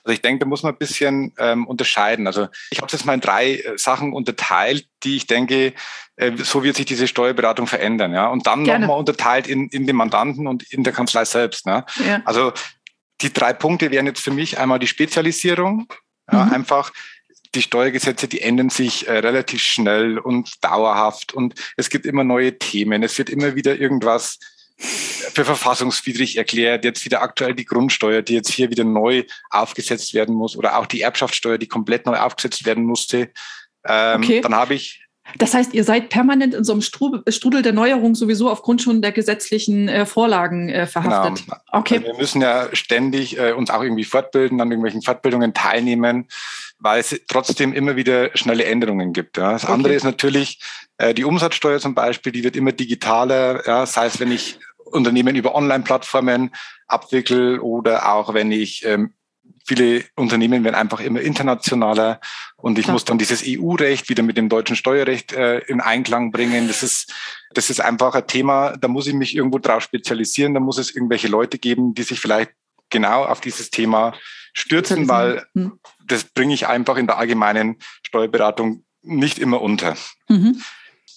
Also 0.09 0.15
ich 0.15 0.23
denke, 0.23 0.39
da 0.39 0.47
muss 0.47 0.63
man 0.63 0.73
ein 0.73 0.79
bisschen 0.79 1.35
ähm, 1.37 1.67
unterscheiden. 1.67 2.27
Also 2.27 2.49
ich 2.71 2.79
habe 2.79 2.87
es 2.87 2.95
jetzt 2.95 3.05
mal 3.05 3.13
in 3.13 3.21
drei 3.21 3.57
äh, 3.57 3.77
Sachen 3.77 4.15
unterteilt, 4.15 4.87
die 5.03 5.17
ich 5.17 5.27
denke, 5.27 5.75
äh, 6.17 6.33
so 6.39 6.65
wird 6.65 6.77
sich 6.77 6.87
diese 6.87 7.07
Steuerberatung 7.07 7.67
verändern. 7.67 8.15
Ja? 8.15 8.29
Und 8.29 8.47
dann 8.47 8.63
nochmal 8.63 8.99
unterteilt 8.99 9.47
in, 9.47 9.69
in 9.69 9.87
den 9.87 9.97
Mandanten 9.97 10.47
und 10.47 10.63
in 10.73 10.83
der 10.83 10.95
Kanzlei 10.95 11.27
selbst. 11.27 11.67
Ne? 11.67 11.85
Ja. 12.07 12.23
Also 12.25 12.55
die 13.21 13.31
drei 13.31 13.53
Punkte 13.53 13.91
wären 13.91 14.07
jetzt 14.07 14.23
für 14.23 14.31
mich 14.31 14.59
einmal 14.59 14.79
die 14.79 14.87
Spezialisierung. 14.87 15.93
Ja, 16.33 16.47
mhm. 16.47 16.53
Einfach 16.55 16.91
die 17.55 17.61
Steuergesetze, 17.61 18.29
die 18.29 18.41
ändern 18.41 18.71
sich 18.71 19.09
äh, 19.09 19.19
relativ 19.19 19.61
schnell 19.61 20.19
und 20.19 20.65
dauerhaft 20.65 21.35
und 21.35 21.55
es 21.77 21.91
gibt 21.91 22.07
immer 22.07 22.25
neue 22.25 22.59
Themen. 22.59 23.03
Es 23.03 23.19
wird 23.19 23.29
immer 23.29 23.55
wieder 23.55 23.77
irgendwas 23.77 24.39
für 24.79 25.45
verfassungswidrig 25.45 26.37
erklärt, 26.37 26.85
jetzt 26.85 27.05
wieder 27.05 27.23
aktuell 27.23 27.55
die 27.55 27.65
Grundsteuer, 27.65 28.23
die 28.23 28.35
jetzt 28.35 28.51
hier 28.51 28.71
wieder 28.71 28.85
neu 28.85 29.25
aufgesetzt 29.51 30.15
werden 30.15 30.35
muss 30.35 30.57
oder 30.57 30.79
auch 30.79 30.87
die 30.87 31.01
Erbschaftssteuer, 31.01 31.59
die 31.59 31.67
komplett 31.67 32.07
neu 32.07 32.17
aufgesetzt 32.17 32.65
werden 32.65 32.85
musste. 32.85 33.31
Ähm, 33.85 34.23
okay. 34.23 34.41
Dann 34.41 34.55
habe 34.55 34.75
ich 34.75 35.03
das 35.37 35.53
heißt, 35.53 35.75
ihr 35.75 35.85
seid 35.85 36.09
permanent 36.09 36.55
in 36.55 36.65
so 36.65 36.73
einem 36.73 36.81
Strudel 36.81 37.63
der 37.63 37.73
Neuerung 37.73 38.15
sowieso 38.15 38.49
aufgrund 38.49 38.81
schon 38.81 39.03
der 39.03 39.13
gesetzlichen 39.13 39.89
äh, 39.89 40.07
Vorlagen 40.07 40.71
äh, 40.71 40.87
verhaftet. 40.87 41.45
Genau. 41.45 41.59
Okay. 41.71 41.97
Also 41.97 42.07
wir 42.07 42.17
müssen 42.17 42.41
ja 42.41 42.69
ständig 42.73 43.39
äh, 43.39 43.53
uns 43.53 43.69
auch 43.69 43.83
irgendwie 43.83 44.05
fortbilden, 44.05 44.61
an 44.61 44.71
irgendwelchen 44.71 45.03
Fortbildungen 45.03 45.53
teilnehmen, 45.53 46.29
weil 46.79 47.01
es 47.01 47.21
trotzdem 47.29 47.75
immer 47.75 47.97
wieder 47.97 48.35
schnelle 48.37 48.65
Änderungen 48.65 49.13
gibt. 49.13 49.37
Ja. 49.37 49.53
Das 49.53 49.65
okay. 49.65 49.73
andere 49.73 49.95
ist 49.95 50.05
natürlich 50.05 50.61
äh, 50.97 51.13
die 51.13 51.25
Umsatzsteuer 51.25 51.79
zum 51.79 51.95
Beispiel, 51.95 52.33
die 52.33 52.45
wird 52.45 52.57
immer 52.57 52.73
digitaler. 52.73 53.67
Ja. 53.67 53.81
Das 53.81 53.99
heißt, 53.99 54.21
wenn 54.21 54.33
ich 54.33 54.59
Unternehmen 54.93 55.37
über 55.37 55.55
Online-Plattformen 55.55 56.55
abwickel 56.87 57.61
oder 57.61 58.13
auch 58.13 58.35
wenn 58.35 58.53
ich 58.53 58.85
ähm, 58.85 59.15
viele 59.67 60.05
Unternehmen 60.17 60.65
werden 60.65 60.75
einfach 60.75 61.01
immer 61.01 61.21
internationaler 61.21 62.21
und 62.57 62.79
ich 62.79 62.85
Klar. 62.85 62.95
muss 62.95 63.05
dann 63.05 63.19
dieses 63.19 63.43
EU-Recht 63.47 64.09
wieder 64.09 64.23
mit 64.23 64.37
dem 64.37 64.49
deutschen 64.49 64.77
Steuerrecht 64.77 65.33
äh, 65.33 65.59
in 65.61 65.81
Einklang 65.81 66.33
bringen. 66.33 66.69
Das 66.69 66.83
ist, 66.83 67.13
das 67.53 67.69
ist 67.69 67.81
einfach 67.81 68.15
ein 68.15 68.27
Thema, 68.27 68.77
da 68.79 68.89
muss 68.89 69.07
ich 69.07 69.15
mich 69.15 69.37
irgendwo 69.37 69.59
drauf 69.59 69.83
spezialisieren, 69.83 70.55
da 70.55 70.61
muss 70.61 70.79
es 70.79 70.95
irgendwelche 70.95 71.29
Leute 71.29 71.59
geben, 71.59 71.95
die 71.95 72.03
sich 72.03 72.19
vielleicht 72.19 72.53
genau 72.89 73.25
auf 73.25 73.41
dieses 73.41 73.71
Thema 73.71 74.15
stürzen, 74.55 75.09
weil 75.09 75.47
hm. 75.55 75.79
das 76.07 76.25
bringe 76.25 76.55
ich 76.55 76.67
einfach 76.67 76.97
in 76.97 77.07
der 77.07 77.19
allgemeinen 77.19 77.77
Steuerberatung 78.03 78.85
nicht 79.03 79.39
immer 79.39 79.61
unter. 79.61 79.97
Mhm. 80.29 80.63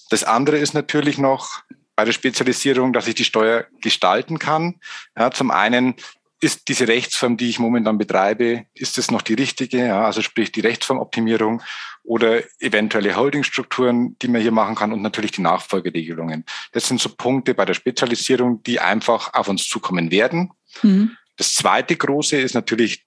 Das 0.09 0.23
andere 0.23 0.57
ist 0.57 0.73
natürlich 0.73 1.17
noch, 1.17 1.63
bei 1.95 2.05
der 2.05 2.13
Spezialisierung, 2.13 2.93
dass 2.93 3.07
ich 3.07 3.15
die 3.15 3.25
Steuer 3.25 3.65
gestalten 3.81 4.39
kann. 4.39 4.79
Ja, 5.17 5.31
zum 5.31 5.51
einen 5.51 5.95
ist 6.41 6.67
diese 6.67 6.87
Rechtsform, 6.87 7.37
die 7.37 7.49
ich 7.49 7.59
momentan 7.59 7.99
betreibe, 7.99 8.65
ist 8.73 8.97
es 8.97 9.11
noch 9.11 9.21
die 9.21 9.35
richtige? 9.35 9.85
Ja, 9.85 10.05
also 10.05 10.21
sprich 10.23 10.51
die 10.51 10.61
Rechtsformoptimierung 10.61 11.61
oder 12.03 12.41
eventuelle 12.59 13.15
Holdingstrukturen, 13.15 14.17
die 14.19 14.27
man 14.27 14.41
hier 14.41 14.51
machen 14.51 14.73
kann 14.73 14.91
und 14.91 15.03
natürlich 15.03 15.31
die 15.31 15.41
Nachfolgeregelungen. 15.41 16.45
Das 16.71 16.87
sind 16.87 16.99
so 16.99 17.09
Punkte 17.09 17.53
bei 17.53 17.65
der 17.65 17.75
Spezialisierung, 17.75 18.63
die 18.63 18.79
einfach 18.79 19.35
auf 19.35 19.47
uns 19.49 19.67
zukommen 19.67 20.09
werden. 20.09 20.51
Mhm. 20.81 21.15
Das 21.37 21.53
zweite 21.53 21.95
große 21.95 22.37
ist 22.37 22.55
natürlich 22.55 23.05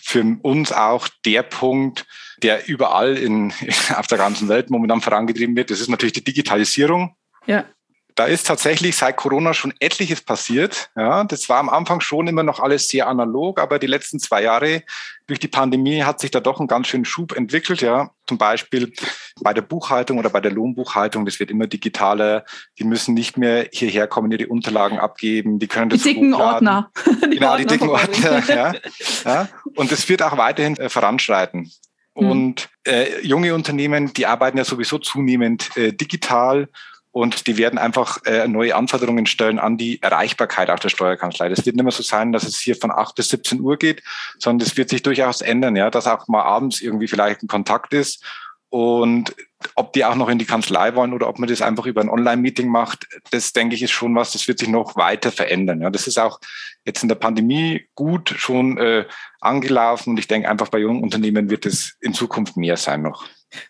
für 0.00 0.38
uns 0.42 0.70
auch 0.70 1.08
der 1.24 1.42
Punkt, 1.42 2.06
der 2.40 2.68
überall 2.68 3.16
in, 3.16 3.52
auf 3.96 4.06
der 4.06 4.18
ganzen 4.18 4.48
Welt 4.48 4.70
momentan 4.70 5.00
vorangetrieben 5.00 5.56
wird. 5.56 5.72
Das 5.72 5.80
ist 5.80 5.88
natürlich 5.88 6.12
die 6.12 6.24
Digitalisierung. 6.24 7.16
Ja 7.46 7.64
da 8.18 8.24
ist 8.24 8.48
tatsächlich 8.48 8.96
seit 8.96 9.16
Corona 9.16 9.54
schon 9.54 9.72
etliches 9.78 10.20
passiert. 10.20 10.90
Ja, 10.96 11.22
das 11.22 11.48
war 11.48 11.58
am 11.58 11.68
Anfang 11.68 12.00
schon 12.00 12.26
immer 12.26 12.42
noch 12.42 12.58
alles 12.58 12.88
sehr 12.88 13.06
analog, 13.06 13.60
aber 13.60 13.78
die 13.78 13.86
letzten 13.86 14.18
zwei 14.18 14.42
Jahre 14.42 14.82
durch 15.28 15.38
die 15.38 15.46
Pandemie 15.46 16.02
hat 16.02 16.18
sich 16.18 16.32
da 16.32 16.40
doch 16.40 16.58
ein 16.58 16.66
ganz 16.66 16.88
schönen 16.88 17.04
Schub 17.04 17.36
entwickelt. 17.36 17.80
Ja, 17.80 18.10
zum 18.26 18.36
Beispiel 18.36 18.92
bei 19.40 19.54
der 19.54 19.62
Buchhaltung 19.62 20.18
oder 20.18 20.30
bei 20.30 20.40
der 20.40 20.50
Lohnbuchhaltung, 20.50 21.26
das 21.26 21.38
wird 21.38 21.52
immer 21.52 21.68
digitaler. 21.68 22.44
Die 22.80 22.84
müssen 22.84 23.14
nicht 23.14 23.38
mehr 23.38 23.68
hierher 23.70 24.08
kommen, 24.08 24.32
ihre 24.32 24.48
Unterlagen 24.48 24.98
abgeben. 24.98 25.60
Die 25.60 25.68
können 25.68 25.90
das 25.90 26.02
die 26.02 26.14
dicken 26.14 26.34
hochladen. 26.34 26.66
Ordner. 26.66 26.90
die 27.24 27.36
genau, 27.36 27.52
Ordner 27.52 27.56
die 27.58 27.66
dicken 27.66 27.88
Ordner. 27.88 28.42
ja, 28.48 28.74
ja. 29.24 29.48
Und 29.76 29.92
es 29.92 30.08
wird 30.08 30.22
auch 30.22 30.36
weiterhin 30.36 30.76
äh, 30.76 30.88
voranschreiten. 30.88 31.70
Hm. 32.16 32.30
Und 32.30 32.68
äh, 32.82 33.24
junge 33.24 33.54
Unternehmen, 33.54 34.12
die 34.12 34.26
arbeiten 34.26 34.58
ja 34.58 34.64
sowieso 34.64 34.98
zunehmend 34.98 35.76
äh, 35.76 35.92
digital 35.92 36.68
und 37.12 37.46
die 37.46 37.56
werden 37.56 37.78
einfach 37.78 38.24
äh, 38.26 38.46
neue 38.46 38.76
Anforderungen 38.76 39.26
stellen 39.26 39.58
an 39.58 39.76
die 39.76 40.00
Erreichbarkeit 40.02 40.70
auch 40.70 40.78
der 40.78 40.88
Steuerkanzlei. 40.88 41.48
Das 41.48 41.64
wird 41.64 41.76
nicht 41.76 41.84
mehr 41.84 41.92
so 41.92 42.02
sein, 42.02 42.32
dass 42.32 42.44
es 42.44 42.60
hier 42.60 42.76
von 42.76 42.90
8 42.90 43.14
bis 43.14 43.30
17 43.30 43.60
Uhr 43.60 43.76
geht, 43.76 44.02
sondern 44.38 44.60
das 44.66 44.76
wird 44.76 44.90
sich 44.90 45.02
durchaus 45.02 45.40
ändern, 45.40 45.76
ja, 45.76 45.90
dass 45.90 46.06
auch 46.06 46.28
mal 46.28 46.42
abends 46.42 46.80
irgendwie 46.80 47.08
vielleicht 47.08 47.42
ein 47.42 47.48
Kontakt 47.48 47.94
ist 47.94 48.22
und 48.70 49.34
ob 49.74 49.92
die 49.92 50.04
auch 50.04 50.14
noch 50.14 50.28
in 50.28 50.38
die 50.38 50.44
Kanzlei 50.44 50.94
wollen 50.94 51.12
oder 51.12 51.28
ob 51.28 51.38
man 51.38 51.48
das 51.48 51.62
einfach 51.62 51.86
über 51.86 52.00
ein 52.00 52.10
Online-Meeting 52.10 52.68
macht, 52.68 53.08
das 53.30 53.52
denke 53.52 53.74
ich 53.74 53.82
ist 53.82 53.90
schon 53.90 54.14
was, 54.14 54.32
das 54.32 54.46
wird 54.46 54.58
sich 54.58 54.68
noch 54.68 54.96
weiter 54.96 55.32
verändern. 55.32 55.80
Ja, 55.80 55.90
das 55.90 56.06
ist 56.06 56.18
auch 56.18 56.38
jetzt 56.84 57.02
in 57.02 57.08
der 57.08 57.16
Pandemie 57.16 57.86
gut 57.94 58.34
schon 58.36 58.78
äh, 58.78 59.06
angelaufen 59.40 60.10
und 60.10 60.18
ich 60.18 60.28
denke 60.28 60.48
einfach 60.48 60.68
bei 60.68 60.78
jungen 60.78 61.02
Unternehmen 61.02 61.50
wird 61.50 61.66
es 61.66 61.96
in 62.00 62.14
Zukunft 62.14 62.56
mehr 62.56 62.76
sein 62.76 63.02
noch. 63.02 63.26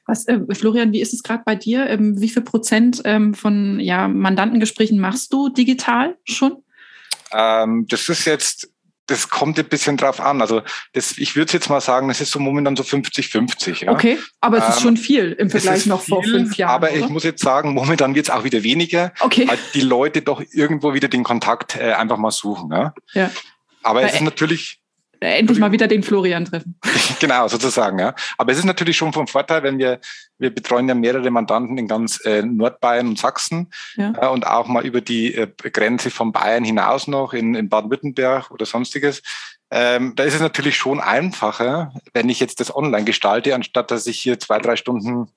Was, 0.07 0.27
äh, 0.27 0.41
Florian, 0.53 0.93
wie 0.93 1.01
ist 1.01 1.15
es 1.15 1.23
gerade 1.23 1.43
bei 1.47 1.55
dir? 1.55 1.87
Ähm, 1.87 2.21
wie 2.21 2.29
viel 2.29 2.43
Prozent 2.43 3.01
ähm, 3.05 3.35
von 3.35 3.79
ja, 3.81 4.09
Mandantengesprächen 4.09 4.99
machst 4.99 5.33
du 5.33 5.49
digital 5.49 6.17
schon? 6.25 6.65
Ähm, 7.33 7.87
das 7.89 8.09
ist 8.09 8.25
jetzt, 8.25 8.73
das 9.09 9.31
kommt 9.31 9.59
ein 9.59 9.65
bisschen 9.65 9.97
drauf 9.97 10.21
an. 10.21 10.41
Also 10.41 10.63
das, 10.93 11.19
ich 11.19 11.35
würde 11.35 11.53
jetzt 11.55 11.69
mal 11.69 11.81
sagen, 11.81 12.09
das 12.09 12.21
ist 12.21 12.31
so 12.31 12.39
momentan 12.39 12.77
so 12.77 12.83
50-50. 12.83 13.85
Ja. 13.85 13.93
Okay, 13.93 14.19
aber 14.41 14.59
es 14.59 14.77
ist 14.77 14.83
schon 14.83 14.97
ähm, 14.97 15.03
viel 15.03 15.33
im 15.33 15.51
Vergleich 15.51 15.87
noch 15.87 16.03
viel, 16.03 16.15
vor 16.15 16.23
fünf 16.23 16.57
Jahren. 16.57 16.75
Aber 16.75 16.91
oder? 16.91 16.99
ich 16.99 17.09
muss 17.09 17.25
jetzt 17.25 17.43
sagen, 17.43 17.73
momentan 17.73 18.15
wird 18.15 18.27
es 18.27 18.31
auch 18.31 18.45
wieder 18.45 18.63
weniger, 18.63 19.13
okay. 19.21 19.49
weil 19.49 19.59
die 19.75 19.81
Leute 19.81 20.23
doch 20.23 20.43
irgendwo 20.53 20.95
wieder 20.95 21.09
den 21.09 21.25
Kontakt 21.25 21.77
äh, 21.77 21.93
einfach 21.93 22.19
mal 22.19 22.31
suchen. 22.31 22.71
Ja. 22.71 22.95
ja. 23.15 23.31
Aber 23.83 24.01
Weil 24.01 24.09
es 24.09 24.15
ist 24.15 24.21
natürlich 24.21 24.81
endlich 25.21 25.59
mal 25.59 25.73
wieder 25.73 25.87
den 25.87 26.03
Florian 26.03 26.45
treffen. 26.45 26.79
genau, 27.21 27.49
sozusagen, 27.49 27.99
ja. 27.99 28.15
Aber 28.37 28.53
es 28.53 28.59
ist 28.59 28.65
natürlich 28.65 28.97
schon 28.97 29.13
vom 29.13 29.27
Vorteil, 29.27 29.63
wenn 29.63 29.79
wir, 29.79 30.01
wir 30.39 30.55
betreuen 30.55 30.89
ja 30.89 30.95
mehrere 30.95 31.31
Mandanten 31.31 31.79
in 31.79 31.89
ganz 31.89 32.25
äh, 32.25 32.43
Nordbayern 32.43 33.09
und 33.09 33.19
Sachsen 33.19 33.71
ja. 33.97 34.13
äh, 34.21 34.29
und 34.29 34.47
auch 34.47 34.67
mal 34.67 34.87
über 34.87 35.01
die 35.01 35.35
äh, 35.35 35.49
Grenze 35.73 36.11
von 36.11 36.33
Bayern 36.33 36.65
hinaus 36.65 37.07
noch 37.09 37.33
in, 37.33 37.55
in 37.55 37.69
Baden-Württemberg 37.69 38.51
oder 38.51 38.67
sonstiges. 38.67 39.23
Ähm, 39.71 40.15
da 40.17 40.25
ist 40.25 40.35
es 40.35 40.41
natürlich 40.41 40.77
schon 40.77 41.01
einfacher, 41.01 41.93
wenn 42.15 42.29
ich 42.29 42.41
jetzt 42.41 42.61
das 42.61 42.75
online 42.75 43.05
gestalte, 43.05 43.55
anstatt 43.55 43.91
dass 43.91 44.07
ich 44.07 44.19
hier 44.19 44.39
zwei, 44.39 44.59
drei 44.59 44.77
Stunden 44.77 45.29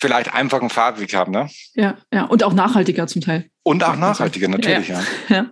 vielleicht 0.00 0.32
einfach 0.32 0.60
einen 0.60 0.70
Fahrweg 0.70 1.14
habe. 1.14 1.30
Ne? 1.30 1.50
Ja, 1.74 1.96
ja, 2.12 2.24
und 2.24 2.42
auch 2.44 2.52
nachhaltiger 2.52 3.06
zum 3.06 3.22
Teil. 3.22 3.50
Und 3.62 3.84
auch 3.84 3.96
nachhaltiger, 3.96 4.48
natürlich, 4.48 4.88
ja. 4.88 5.02
ja. 5.28 5.36
ja. 5.36 5.46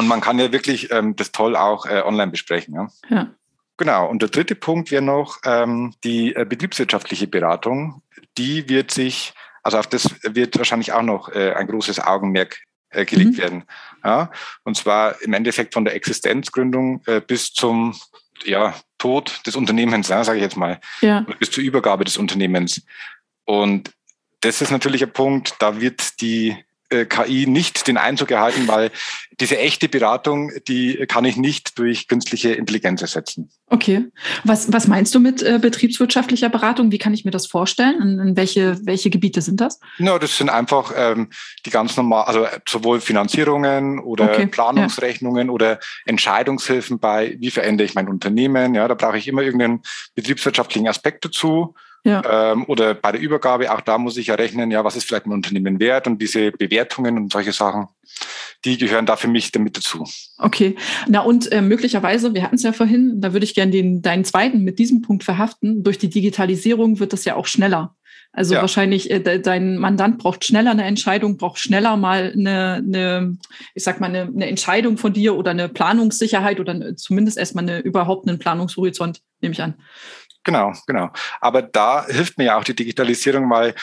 Und 0.00 0.08
man 0.08 0.22
kann 0.22 0.38
ja 0.38 0.50
wirklich 0.50 0.90
ähm, 0.90 1.14
das 1.14 1.30
toll 1.30 1.54
auch 1.54 1.84
äh, 1.84 2.00
online 2.00 2.30
besprechen. 2.30 2.74
Ja. 2.74 2.88
ja. 3.10 3.30
Genau. 3.76 4.08
Und 4.08 4.22
der 4.22 4.30
dritte 4.30 4.54
Punkt 4.54 4.90
wäre 4.90 5.02
noch 5.02 5.36
ähm, 5.44 5.92
die 6.04 6.34
äh, 6.34 6.46
betriebswirtschaftliche 6.48 7.26
Beratung. 7.26 8.00
Die 8.38 8.66
wird 8.70 8.90
sich, 8.92 9.34
also 9.62 9.76
auf 9.76 9.86
das 9.86 10.08
wird 10.22 10.56
wahrscheinlich 10.56 10.94
auch 10.94 11.02
noch 11.02 11.28
äh, 11.28 11.52
ein 11.52 11.66
großes 11.66 12.00
Augenmerk 12.00 12.62
äh, 12.88 13.04
gelegt 13.04 13.32
mhm. 13.32 13.36
werden. 13.42 13.64
Ja, 14.02 14.30
und 14.64 14.78
zwar 14.78 15.20
im 15.20 15.34
Endeffekt 15.34 15.74
von 15.74 15.84
der 15.84 15.94
Existenzgründung 15.94 17.02
äh, 17.04 17.20
bis 17.20 17.52
zum 17.52 17.94
ja, 18.44 18.74
Tod 18.96 19.42
des 19.46 19.54
Unternehmens, 19.54 20.08
ja, 20.08 20.24
sage 20.24 20.38
ich 20.38 20.44
jetzt 20.44 20.56
mal, 20.56 20.80
ja. 21.02 21.26
bis 21.38 21.50
zur 21.50 21.62
Übergabe 21.62 22.06
des 22.06 22.16
Unternehmens. 22.16 22.80
Und 23.44 23.92
das 24.40 24.62
ist 24.62 24.70
natürlich 24.70 25.02
ein 25.02 25.12
Punkt, 25.12 25.56
da 25.58 25.78
wird 25.78 26.22
die 26.22 26.56
äh, 26.90 27.06
KI 27.06 27.46
nicht 27.46 27.86
den 27.86 27.96
Einzug 27.96 28.30
erhalten, 28.30 28.68
weil 28.68 28.90
diese 29.40 29.58
echte 29.58 29.88
Beratung, 29.88 30.50
die 30.68 31.06
kann 31.06 31.24
ich 31.24 31.36
nicht 31.36 31.78
durch 31.78 32.08
künstliche 32.08 32.52
Intelligenz 32.52 33.00
ersetzen. 33.00 33.50
Okay. 33.68 34.06
Was, 34.44 34.72
was 34.72 34.88
meinst 34.88 35.14
du 35.14 35.20
mit 35.20 35.42
äh, 35.42 35.58
betriebswirtschaftlicher 35.60 36.48
Beratung? 36.48 36.90
Wie 36.90 36.98
kann 36.98 37.14
ich 37.14 37.24
mir 37.24 37.30
das 37.30 37.46
vorstellen? 37.46 38.02
In, 38.02 38.18
in 38.18 38.36
welche, 38.36 38.78
welche 38.84 39.08
Gebiete 39.08 39.40
sind 39.40 39.60
das? 39.60 39.78
No, 39.98 40.18
das 40.18 40.36
sind 40.36 40.50
einfach 40.50 40.92
ähm, 40.96 41.30
die 41.64 41.70
ganz 41.70 41.96
normal, 41.96 42.24
also 42.24 42.46
sowohl 42.68 43.00
Finanzierungen 43.00 44.00
oder 44.00 44.24
okay. 44.24 44.46
Planungsrechnungen 44.46 45.46
ja. 45.46 45.52
oder 45.52 45.78
Entscheidungshilfen 46.04 46.98
bei, 46.98 47.36
wie 47.38 47.50
verändere 47.50 47.86
ich 47.86 47.94
mein 47.94 48.08
Unternehmen? 48.08 48.74
Ja, 48.74 48.88
da 48.88 48.94
brauche 48.94 49.16
ich 49.16 49.28
immer 49.28 49.42
irgendeinen 49.42 49.82
betriebswirtschaftlichen 50.14 50.88
Aspekt 50.88 51.24
dazu. 51.24 51.74
Ja. 52.04 52.52
Ähm, 52.52 52.64
oder 52.66 52.94
bei 52.94 53.12
der 53.12 53.20
Übergabe, 53.20 53.70
auch 53.72 53.80
da 53.82 53.98
muss 53.98 54.16
ich 54.16 54.28
ja 54.28 54.34
rechnen, 54.34 54.70
ja, 54.70 54.84
was 54.84 54.96
ist 54.96 55.06
vielleicht 55.06 55.26
ein 55.26 55.32
Unternehmen 55.32 55.78
wert 55.80 56.06
und 56.06 56.20
diese 56.20 56.50
Bewertungen 56.50 57.18
und 57.18 57.32
solche 57.32 57.52
Sachen, 57.52 57.88
die 58.64 58.78
gehören 58.78 59.06
da 59.06 59.16
für 59.16 59.28
mich 59.28 59.52
damit 59.52 59.76
dazu. 59.76 60.04
Okay. 60.38 60.76
Na 61.08 61.20
und 61.20 61.50
äh, 61.52 61.60
möglicherweise, 61.60 62.34
wir 62.34 62.42
hatten 62.42 62.56
es 62.56 62.62
ja 62.62 62.72
vorhin, 62.72 63.20
da 63.20 63.32
würde 63.32 63.44
ich 63.44 63.54
gerne 63.54 63.72
den, 63.72 64.00
deinen 64.02 64.24
zweiten 64.24 64.62
mit 64.62 64.78
diesem 64.78 65.02
Punkt 65.02 65.24
verhaften. 65.24 65.82
Durch 65.82 65.98
die 65.98 66.10
Digitalisierung 66.10 67.00
wird 67.00 67.12
das 67.12 67.24
ja 67.24 67.36
auch 67.36 67.46
schneller. 67.46 67.94
Also 68.32 68.54
ja. 68.54 68.60
wahrscheinlich, 68.60 69.10
äh, 69.10 69.40
dein 69.40 69.76
Mandant 69.76 70.18
braucht 70.18 70.44
schneller 70.44 70.70
eine 70.70 70.84
Entscheidung, 70.84 71.36
braucht 71.36 71.58
schneller 71.58 71.96
mal 71.96 72.32
eine, 72.32 72.74
eine 72.74 73.38
ich 73.74 73.82
sag 73.82 74.00
mal, 74.00 74.06
eine, 74.06 74.22
eine 74.22 74.46
Entscheidung 74.46 74.98
von 74.98 75.12
dir 75.12 75.34
oder 75.34 75.50
eine 75.50 75.68
Planungssicherheit 75.68 76.60
oder 76.60 76.96
zumindest 76.96 77.38
erstmal 77.38 77.64
eine, 77.64 77.80
überhaupt 77.80 78.28
einen 78.28 78.38
Planungshorizont, 78.38 79.20
nehme 79.40 79.52
ich 79.52 79.62
an. 79.62 79.74
Genau, 80.44 80.72
genau. 80.86 81.10
Aber 81.40 81.62
da 81.62 82.06
hilft 82.06 82.38
mir 82.38 82.44
ja 82.44 82.58
auch 82.58 82.64
die 82.64 82.74
Digitalisierung, 82.74 83.50
weil 83.50 83.74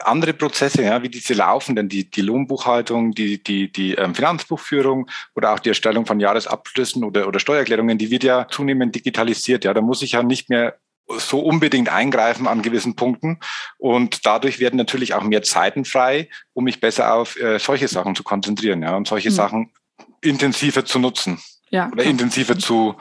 andere 0.00 0.32
Prozesse, 0.32 0.82
ja, 0.82 1.02
wie 1.02 1.08
diese 1.08 1.34
laufenden, 1.34 1.88
die, 1.88 2.10
die 2.10 2.22
Lohnbuchhaltung, 2.22 3.12
die, 3.12 3.42
die, 3.42 3.70
die 3.70 3.94
ähm, 3.94 4.14
Finanzbuchführung 4.14 5.08
oder 5.34 5.52
auch 5.52 5.58
die 5.58 5.68
Erstellung 5.68 6.06
von 6.06 6.18
Jahresabschlüssen 6.18 7.04
oder, 7.04 7.28
oder 7.28 7.38
Steuererklärungen, 7.38 7.98
die 7.98 8.10
wird 8.10 8.24
ja 8.24 8.48
zunehmend 8.48 8.94
digitalisiert. 8.94 9.64
Ja, 9.64 9.74
da 9.74 9.82
muss 9.82 10.02
ich 10.02 10.12
ja 10.12 10.22
nicht 10.22 10.48
mehr 10.48 10.76
so 11.08 11.40
unbedingt 11.40 11.90
eingreifen 11.90 12.48
an 12.48 12.62
gewissen 12.62 12.96
Punkten. 12.96 13.40
Und 13.76 14.24
dadurch 14.24 14.60
werden 14.60 14.76
natürlich 14.76 15.14
auch 15.14 15.22
mehr 15.22 15.42
Zeiten 15.42 15.84
frei, 15.84 16.30
um 16.54 16.64
mich 16.64 16.80
besser 16.80 17.14
auf 17.14 17.38
äh, 17.38 17.58
solche 17.58 17.88
Sachen 17.88 18.14
zu 18.14 18.22
konzentrieren, 18.22 18.82
ja, 18.82 18.96
und 18.96 19.06
solche 19.06 19.30
mhm. 19.30 19.34
Sachen 19.34 19.72
intensiver 20.22 20.84
zu 20.84 20.98
nutzen. 20.98 21.38
Ja, 21.70 21.90
oder 21.90 22.04
intensiver 22.04 22.58
zu, 22.58 22.96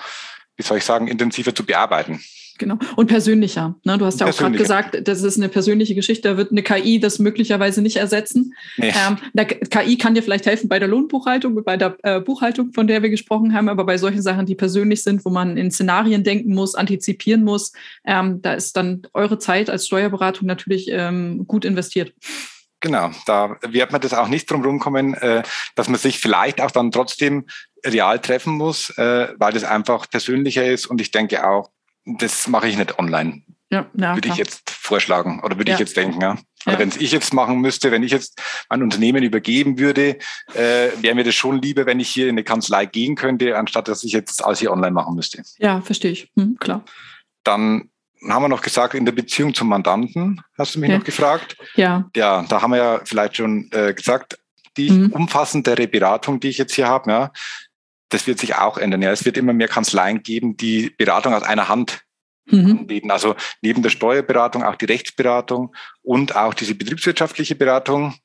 wie 0.56 0.64
soll 0.64 0.78
ich 0.78 0.86
sagen, 0.86 1.08
intensiver 1.08 1.54
zu 1.54 1.66
bearbeiten. 1.66 2.24
Genau. 2.62 2.78
Und 2.96 3.08
persönlicher. 3.08 3.74
Ne? 3.86 3.98
Du 3.98 4.06
hast 4.06 4.20
ja 4.20 4.28
auch 4.28 4.38
gerade 4.38 4.56
gesagt, 4.56 5.08
das 5.08 5.24
ist 5.24 5.36
eine 5.36 5.50
persönliche 5.50 5.96
Geschichte, 5.96 6.30
da 6.30 6.38
wird 6.38 6.52
eine 6.52 6.62
KI 6.62 7.00
das 7.00 7.18
möglicherweise 7.18 7.82
nicht 7.82 7.98
ersetzen. 7.98 8.54
Nee. 8.78 8.90
Ähm, 8.90 9.18
der 9.34 9.46
KI 9.46 9.98
kann 9.98 10.14
dir 10.14 10.22
vielleicht 10.22 10.46
helfen 10.46 10.70
bei 10.70 10.78
der 10.78 10.88
Lohnbuchhaltung, 10.88 11.64
bei 11.64 11.76
der 11.76 11.98
äh, 12.04 12.20
Buchhaltung, 12.20 12.72
von 12.72 12.86
der 12.86 13.02
wir 13.02 13.10
gesprochen 13.10 13.56
haben, 13.56 13.68
aber 13.68 13.84
bei 13.84 13.98
solchen 13.98 14.22
Sachen, 14.22 14.46
die 14.46 14.54
persönlich 14.54 15.02
sind, 15.02 15.26
wo 15.26 15.32
man 15.32 15.58
in 15.58 15.72
Szenarien 15.72 16.24
denken 16.24 16.54
muss, 16.54 16.76
antizipieren 16.76 17.44
muss, 17.44 17.72
ähm, 18.06 18.44
da 18.44 18.54
ist 18.54 18.78
dann 18.78 19.08
eure 19.16 19.40
Zeit 19.40 19.72
als 19.72 19.88
Steuerberatung 19.88 20.46
natürlich 20.46 20.88
ähm, 20.92 21.48
gut 21.48 21.66
investiert. 21.66 22.14
Genau, 22.80 23.10
da 23.26 23.58
wird 23.68 23.92
man 23.92 24.02
das 24.02 24.14
auch 24.14 24.28
nicht 24.28 24.52
drum 24.52 24.64
rumkommen, 24.64 25.16
äh, 25.16 25.42
dass 25.74 25.90
man 25.90 26.00
sich 26.00 26.20
vielleicht 26.20 26.62
auch 26.62 26.70
dann 26.70 26.92
trotzdem 26.92 27.48
real 27.84 28.20
treffen 28.20 28.54
muss, 28.54 28.92
äh, 29.00 29.30
weil 29.38 29.52
das 29.52 29.64
einfach 29.64 30.08
persönlicher 30.08 30.66
ist 30.66 30.86
und 30.86 31.02
ich 31.02 31.10
denke 31.10 31.48
auch, 31.48 31.72
das 32.06 32.48
mache 32.48 32.68
ich 32.68 32.78
nicht 32.78 32.98
online. 33.00 33.44
Ja, 33.70 33.86
ja, 33.94 34.16
würde 34.16 34.22
klar. 34.22 34.34
ich 34.34 34.38
jetzt 34.38 34.70
vorschlagen 34.70 35.42
oder 35.44 35.58
würde 35.58 35.72
ja. 35.72 35.76
ich 35.76 35.80
jetzt 35.80 35.96
denken. 35.96 36.20
Ja. 36.20 36.38
Also 36.66 36.78
wenn 36.78 36.92
ich 37.00 37.12
jetzt 37.12 37.34
machen 37.34 37.62
müsste, 37.62 37.90
wenn 37.90 38.04
ich 38.04 38.12
jetzt 38.12 38.42
mein 38.70 38.84
Unternehmen 38.84 39.24
übergeben 39.24 39.80
würde, 39.80 40.18
äh, 40.54 40.90
wäre 41.00 41.16
mir 41.16 41.24
das 41.24 41.36
schon 41.36 41.62
lieber, 41.62 41.86
wenn 41.86 42.00
ich 42.00 42.10
hier 42.10 42.26
in 42.26 42.32
eine 42.32 42.44
Kanzlei 42.44 42.86
gehen 42.86 43.16
könnte, 43.16 43.58
anstatt 43.58 43.88
dass 43.88 44.04
ich 44.04 44.12
jetzt 44.12 44.44
alles 44.44 44.60
hier 44.60 44.72
online 44.72 44.92
machen 44.92 45.16
müsste. 45.16 45.42
Ja, 45.58 45.82
verstehe 45.82 46.12
ich. 46.12 46.32
Hm, 46.36 46.58
klar. 46.60 46.84
Dann 47.44 47.90
haben 48.30 48.44
wir 48.44 48.50
noch 48.50 48.62
gesagt, 48.62 48.94
in 48.94 49.06
der 49.06 49.14
Beziehung 49.14 49.54
zum 49.54 49.70
Mandanten, 49.70 50.42
hast 50.58 50.76
du 50.76 50.80
mich 50.80 50.92
noch 50.92 51.04
gefragt? 51.04 51.58
Ja. 51.76 52.10
Ja, 52.16 52.46
da 52.48 52.62
haben 52.62 52.72
wir 52.72 52.78
ja 52.78 53.02
vielleicht 53.04 53.38
schon 53.38 53.70
äh, 53.72 53.94
gesagt, 53.94 54.38
die 54.78 54.92
mhm. 54.92 55.12
umfassendere 55.12 55.88
Beratung, 55.88 56.40
die 56.40 56.50
ich 56.50 56.58
jetzt 56.58 56.76
hier 56.76 56.88
habe, 56.88 57.10
ja, 57.10 57.32
das 58.12 58.28
wird 58.28 58.40
sich 58.40 58.56
auch 58.56 58.78
ändern. 58.78 59.02
Ja, 59.02 59.12
es 59.12 59.26
wird 59.26 59.38
immer 59.38 59.54
mehr 59.54 59.68
Kanzleien 59.68 60.22
geben, 60.22 60.58
die 60.58 60.92
Beratung 60.98 61.34
aus 61.34 61.44
einer 61.44 61.68
Hand 61.68 62.04
mhm. 62.46 62.80
anbieten. 62.80 63.12
Also 63.12 63.36
neben 63.62 63.82
der 63.82 63.90
Steuerberatung 63.90 64.64
auch 64.64 64.76
die 64.76 64.86
Rechtsberatung 64.86 65.74
und 66.04 66.36
auch 66.36 66.54
diese 66.54 66.76
betriebswirtschaftliche 66.76 67.56
Beratung. 67.56 68.16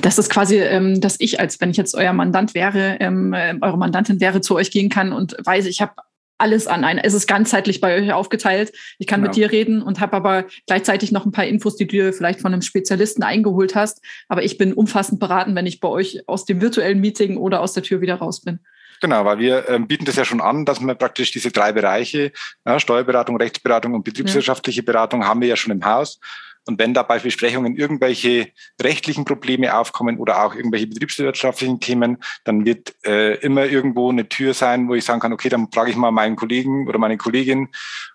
Das 0.00 0.18
ist 0.18 0.30
quasi, 0.30 0.58
ähm, 0.58 1.00
dass 1.00 1.16
ich, 1.18 1.40
als 1.40 1.60
wenn 1.60 1.70
ich 1.70 1.76
jetzt 1.76 1.94
euer 1.94 2.12
Mandant 2.12 2.54
wäre, 2.54 2.96
ähm, 3.00 3.32
äh, 3.32 3.54
eure 3.60 3.76
Mandantin 3.76 4.20
wäre, 4.20 4.40
zu 4.40 4.54
euch 4.54 4.70
gehen 4.70 4.88
kann 4.88 5.12
und 5.12 5.36
weiß, 5.44 5.66
ich 5.66 5.80
habe 5.80 5.94
alles 6.38 6.66
an 6.66 6.84
einer. 6.84 7.04
Es 7.04 7.14
ist 7.14 7.26
ganzheitlich 7.26 7.80
bei 7.80 7.96
euch 7.96 8.12
aufgeteilt. 8.12 8.72
Ich 8.98 9.06
kann 9.06 9.20
genau. 9.20 9.30
mit 9.30 9.36
dir 9.36 9.50
reden 9.50 9.82
und 9.82 10.00
habe 10.00 10.14
aber 10.14 10.44
gleichzeitig 10.66 11.12
noch 11.12 11.24
ein 11.24 11.32
paar 11.32 11.46
Infos, 11.46 11.76
die 11.76 11.86
du 11.86 12.12
vielleicht 12.12 12.40
von 12.40 12.52
einem 12.52 12.62
Spezialisten 12.62 13.22
eingeholt 13.22 13.74
hast. 13.74 14.00
Aber 14.28 14.42
ich 14.42 14.58
bin 14.58 14.72
umfassend 14.72 15.20
beraten, 15.20 15.54
wenn 15.54 15.66
ich 15.66 15.80
bei 15.80 15.88
euch 15.88 16.28
aus 16.28 16.44
dem 16.44 16.60
virtuellen 16.60 17.00
Meeting 17.00 17.36
oder 17.36 17.60
aus 17.60 17.72
der 17.72 17.82
Tür 17.82 18.00
wieder 18.00 18.16
raus 18.16 18.42
bin. 18.42 18.60
Genau, 19.04 19.26
weil 19.26 19.38
wir 19.38 19.68
ähm, 19.68 19.86
bieten 19.86 20.06
das 20.06 20.16
ja 20.16 20.24
schon 20.24 20.40
an, 20.40 20.64
dass 20.64 20.80
wir 20.80 20.94
praktisch 20.94 21.30
diese 21.30 21.50
drei 21.50 21.72
Bereiche, 21.72 22.32
ja, 22.64 22.80
Steuerberatung, 22.80 23.36
Rechtsberatung 23.36 23.92
und 23.92 24.02
betriebswirtschaftliche 24.02 24.80
ja. 24.80 24.84
Beratung, 24.86 25.26
haben 25.26 25.42
wir 25.42 25.48
ja 25.48 25.56
schon 25.56 25.72
im 25.72 25.84
Haus. 25.84 26.18
Und 26.66 26.78
wenn 26.78 26.94
da 26.94 27.02
bei 27.02 27.18
Besprechungen 27.18 27.76
irgendwelche 27.76 28.48
rechtlichen 28.80 29.26
Probleme 29.26 29.76
aufkommen 29.76 30.16
oder 30.16 30.42
auch 30.42 30.54
irgendwelche 30.54 30.86
betriebswirtschaftlichen 30.86 31.80
Themen, 31.80 32.16
dann 32.44 32.64
wird 32.64 32.94
äh, 33.04 33.34
immer 33.40 33.66
irgendwo 33.66 34.08
eine 34.08 34.26
Tür 34.26 34.54
sein, 34.54 34.88
wo 34.88 34.94
ich 34.94 35.04
sagen 35.04 35.20
kann, 35.20 35.34
okay, 35.34 35.50
dann 35.50 35.70
frage 35.70 35.90
ich 35.90 35.96
mal 35.96 36.10
meinen 36.10 36.36
Kollegen 36.36 36.88
oder 36.88 36.98
meine 36.98 37.18
Kollegin 37.18 37.68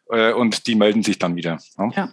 äh, 0.10 0.34
und 0.34 0.66
die 0.66 0.74
melden 0.74 1.04
sich 1.04 1.20
dann 1.20 1.36
wieder. 1.36 1.60
Ja. 1.78 1.92
ja. 1.96 2.10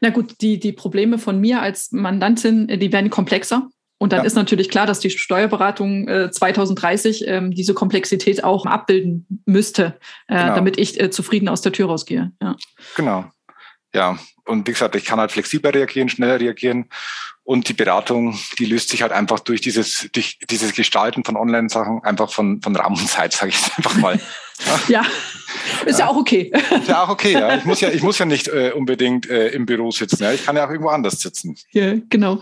Na 0.00 0.08
gut, 0.08 0.40
die, 0.40 0.58
die 0.58 0.72
Probleme 0.72 1.18
von 1.18 1.42
mir 1.42 1.60
als 1.60 1.92
Mandantin, 1.92 2.70
äh, 2.70 2.78
die 2.78 2.90
werden 2.90 3.10
komplexer. 3.10 3.68
Und 3.98 4.12
dann 4.12 4.20
ja. 4.20 4.26
ist 4.26 4.34
natürlich 4.34 4.68
klar, 4.68 4.86
dass 4.86 5.00
die 5.00 5.10
Steuerberatung 5.10 6.08
äh, 6.08 6.30
2030 6.30 7.24
ähm, 7.26 7.50
diese 7.52 7.74
Komplexität 7.74 8.44
auch 8.44 8.66
abbilden 8.66 9.42
müsste, 9.46 9.98
äh, 10.26 10.36
genau. 10.36 10.54
damit 10.56 10.78
ich 10.78 11.00
äh, 11.00 11.10
zufrieden 11.10 11.48
aus 11.48 11.62
der 11.62 11.72
Tür 11.72 11.86
rausgehe. 11.86 12.32
Ja. 12.42 12.56
Genau. 12.96 13.24
Ja, 13.94 14.18
und 14.44 14.66
wie 14.66 14.72
gesagt, 14.72 14.96
ich 14.96 15.04
kann 15.04 15.20
halt 15.20 15.30
flexibler 15.30 15.72
reagieren, 15.72 16.08
schneller 16.08 16.40
reagieren. 16.40 16.86
Und 17.44 17.68
die 17.68 17.74
Beratung, 17.74 18.38
die 18.58 18.64
löst 18.64 18.88
sich 18.88 19.02
halt 19.02 19.12
einfach 19.12 19.38
durch 19.40 19.60
dieses, 19.60 20.08
durch 20.12 20.38
dieses 20.50 20.74
Gestalten 20.74 21.24
von 21.24 21.36
Online-Sachen 21.36 22.02
einfach 22.02 22.30
von, 22.30 22.60
von 22.60 22.74
Raum 22.74 22.94
und 22.94 23.08
Zeit, 23.08 23.32
sage 23.32 23.50
ich 23.50 23.76
einfach 23.76 23.94
mal. 23.96 24.20
ja, 24.88 25.04
ist 25.86 25.98
ja. 25.98 26.06
ja. 26.06 26.08
auch 26.08 26.16
okay. 26.16 26.50
Ist 26.70 26.88
ja 26.88 27.04
auch 27.04 27.10
okay, 27.10 27.32
ja. 27.32 27.56
Ich 27.56 27.64
muss 27.64 27.80
ja, 27.80 27.88
ich 27.92 28.02
muss 28.02 28.18
ja 28.18 28.24
nicht 28.24 28.48
äh, 28.48 28.72
unbedingt 28.74 29.28
äh, 29.28 29.48
im 29.48 29.66
Büro 29.66 29.90
sitzen. 29.90 30.22
Ja. 30.22 30.32
Ich 30.32 30.44
kann 30.44 30.56
ja 30.56 30.66
auch 30.66 30.70
irgendwo 30.70 30.90
anders 30.90 31.20
sitzen. 31.20 31.56
Ja, 31.70 31.94
genau. 32.08 32.40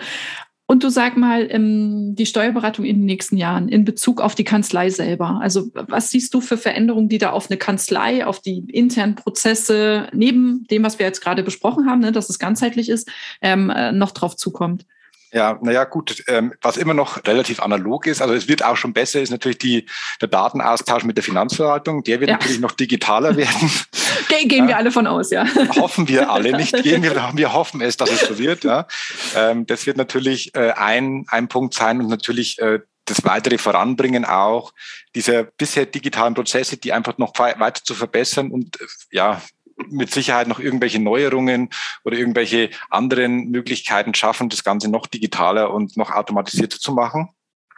Und 0.73 0.83
du 0.83 0.89
sag 0.89 1.19
mal, 1.19 1.49
ähm, 1.51 2.15
die 2.15 2.25
Steuerberatung 2.25 2.87
in 2.87 3.01
den 3.01 3.05
nächsten 3.05 3.37
Jahren 3.37 3.69
in 3.69 3.85
Bezug 3.85 4.23
auf 4.23 4.35
die 4.35 4.43
Kanzlei 4.43 4.89
selber. 4.89 5.39
Also 5.43 5.71
was 5.75 6.09
siehst 6.09 6.33
du 6.33 6.41
für 6.41 6.57
Veränderungen, 6.57 7.11
die 7.11 7.19
da 7.19 7.29
auf 7.29 7.51
eine 7.51 7.59
Kanzlei, 7.59 8.25
auf 8.25 8.41
die 8.41 8.61
internen 8.73 9.15
Prozesse, 9.15 10.09
neben 10.15 10.67
dem, 10.71 10.83
was 10.83 10.99
wir 10.99 11.05
jetzt 11.05 11.21
gerade 11.21 11.43
besprochen 11.43 11.91
haben, 11.91 12.01
ne, 12.01 12.11
dass 12.11 12.31
es 12.31 12.39
ganzheitlich 12.39 12.89
ist, 12.89 13.11
ähm, 13.43 13.69
äh, 13.69 13.93
noch 13.93 14.13
drauf 14.13 14.35
zukommt? 14.35 14.87
Ja, 15.33 15.59
naja, 15.63 15.85
gut. 15.85 16.23
Ähm, 16.29 16.53
was 16.61 16.77
immer 16.77 16.93
noch 16.93 17.25
relativ 17.27 17.61
analog 17.61 18.07
ist, 18.07 18.21
also 18.21 18.35
es 18.35 18.49
wird 18.49 18.63
auch 18.63 18.77
schon 18.77 18.93
besser, 18.93 19.23
ist 19.23 19.31
natürlich 19.31 19.59
die, 19.59 19.87
der 20.21 20.29
Datenaustausch 20.29 21.05
mit 21.05 21.17
der 21.17 21.25
Finanzverwaltung. 21.25 22.05
Der 22.05 22.21
wird 22.21 22.29
ja. 22.29 22.37
natürlich 22.37 22.61
noch 22.61 22.73
digitaler 22.73 23.35
werden. 23.35 23.71
Ge 24.29 24.45
gehen 24.47 24.69
wir 24.69 24.77
alle 24.77 24.91
von 24.91 25.07
aus, 25.07 25.31
ja. 25.31 25.47
Hoffen 25.77 26.07
wir 26.07 26.31
alle, 26.31 26.55
nicht 26.57 26.75
gehen 26.83 27.03
wir, 27.03 27.15
wir 27.35 27.53
hoffen 27.53 27.81
es, 27.81 27.97
dass 27.97 28.11
es 28.11 28.21
so 28.21 28.39
wird. 28.39 28.65
Ja. 28.65 28.87
Ähm, 29.35 29.67
das 29.67 29.87
wird 29.87 29.97
natürlich 29.97 30.55
äh, 30.55 30.73
ein, 30.73 31.25
ein 31.29 31.49
Punkt 31.49 31.73
sein 31.75 32.01
und 32.01 32.09
natürlich 32.09 32.59
äh, 32.59 32.81
das 33.07 33.25
weitere 33.25 33.59
Voranbringen 33.59 34.25
auch 34.25 34.73
dieser 35.15 35.45
bisher 35.45 35.87
digitalen 35.87 36.35
Prozesse, 36.35 36.77
die 36.77 36.93
einfach 36.93 37.19
noch 37.19 37.33
weiter 37.39 37.83
zu 37.83 37.95
verbessern 37.95 38.51
und 38.51 38.81
äh, 38.81 38.85
ja, 39.11 39.41
mit 39.89 40.13
Sicherheit 40.13 40.49
noch 40.49 40.61
irgendwelche 40.61 41.01
Neuerungen 41.01 41.71
oder 42.05 42.17
irgendwelche 42.17 42.71
anderen 42.91 43.51
Möglichkeiten 43.51 44.15
schaffen, 44.15 44.49
das 44.49 44.65
Ganze 44.65 44.91
noch 44.91 45.07
digitaler 45.07 45.73
und 45.73 45.97
noch 45.97 46.11
automatisierter 46.11 46.79
zu 46.79 46.93
machen. 46.93 47.31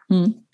Mhm. 0.09 0.47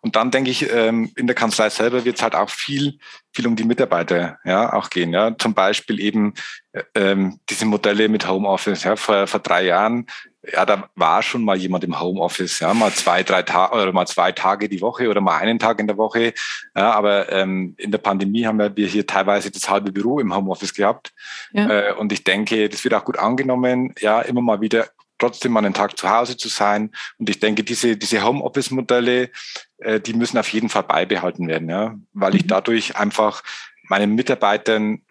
Und 0.00 0.16
dann 0.16 0.30
denke 0.30 0.50
ich, 0.50 0.70
ähm, 0.70 1.10
in 1.16 1.26
der 1.26 1.36
Kanzlei 1.36 1.70
selber 1.70 2.04
wird 2.04 2.16
es 2.16 2.22
halt 2.22 2.34
auch 2.34 2.50
viel, 2.50 2.98
viel 3.32 3.46
um 3.46 3.56
die 3.56 3.64
Mitarbeiter 3.64 4.38
ja, 4.44 4.72
auch 4.72 4.90
gehen. 4.90 5.12
Ja. 5.12 5.36
Zum 5.36 5.54
Beispiel 5.54 6.00
eben 6.00 6.34
äh, 6.72 6.82
ähm, 6.94 7.40
diese 7.48 7.64
Modelle 7.64 8.08
mit 8.08 8.28
Homeoffice. 8.28 8.84
Ja. 8.84 8.96
Vor, 8.96 9.26
vor 9.26 9.40
drei 9.40 9.64
Jahren 9.64 10.06
ja, 10.52 10.66
da 10.66 10.88
war 10.94 11.22
schon 11.22 11.44
mal 11.44 11.56
jemand 11.56 11.84
im 11.84 12.00
Homeoffice, 12.00 12.60
ja, 12.60 12.74
mal 12.74 12.92
zwei, 12.92 13.22
drei 13.22 13.42
Tage 13.42 13.74
oder 13.74 13.92
mal 13.92 14.06
zwei 14.06 14.32
Tage 14.32 14.68
die 14.68 14.80
Woche 14.80 15.08
oder 15.08 15.20
mal 15.20 15.38
einen 15.38 15.58
Tag 15.58 15.80
in 15.80 15.86
der 15.86 15.96
Woche. 15.96 16.34
Ja, 16.76 16.92
aber 16.92 17.30
ähm, 17.32 17.74
in 17.78 17.90
der 17.90 17.98
Pandemie 17.98 18.46
haben 18.46 18.58
wir 18.58 18.86
hier 18.86 19.06
teilweise 19.06 19.50
das 19.50 19.68
halbe 19.68 19.92
Büro 19.92 20.20
im 20.20 20.34
Homeoffice 20.34 20.74
gehabt. 20.74 21.12
Ja. 21.52 21.68
Äh, 21.68 21.92
und 21.94 22.12
ich 22.12 22.24
denke, 22.24 22.68
das 22.68 22.84
wird 22.84 22.94
auch 22.94 23.04
gut 23.04 23.18
angenommen, 23.18 23.94
ja, 24.00 24.20
immer 24.20 24.40
mal 24.40 24.60
wieder 24.60 24.88
trotzdem 25.18 25.52
mal 25.52 25.64
einen 25.64 25.74
Tag 25.74 25.96
zu 25.96 26.10
Hause 26.10 26.36
zu 26.36 26.48
sein. 26.48 26.90
Und 27.18 27.30
ich 27.30 27.38
denke, 27.38 27.64
diese, 27.64 27.96
diese 27.96 28.24
Homeoffice-Modelle, 28.24 29.30
äh, 29.78 30.00
die 30.00 30.14
müssen 30.14 30.38
auf 30.38 30.48
jeden 30.52 30.68
Fall 30.68 30.82
beibehalten 30.82 31.48
werden, 31.48 31.68
ja, 31.68 31.94
weil 32.12 32.34
ich 32.34 32.44
mhm. 32.44 32.48
dadurch 32.48 32.96
einfach 32.96 33.42
meinen 33.88 34.14
Mitarbeitern 34.14 35.02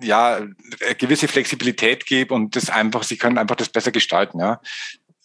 ja, 0.00 0.40
gewisse 0.98 1.28
Flexibilität 1.28 2.06
gebe 2.06 2.34
und 2.34 2.56
das 2.56 2.70
einfach, 2.70 3.02
sie 3.02 3.16
können 3.16 3.38
einfach 3.38 3.56
das 3.56 3.68
besser 3.68 3.92
gestalten, 3.92 4.40
ja. 4.40 4.60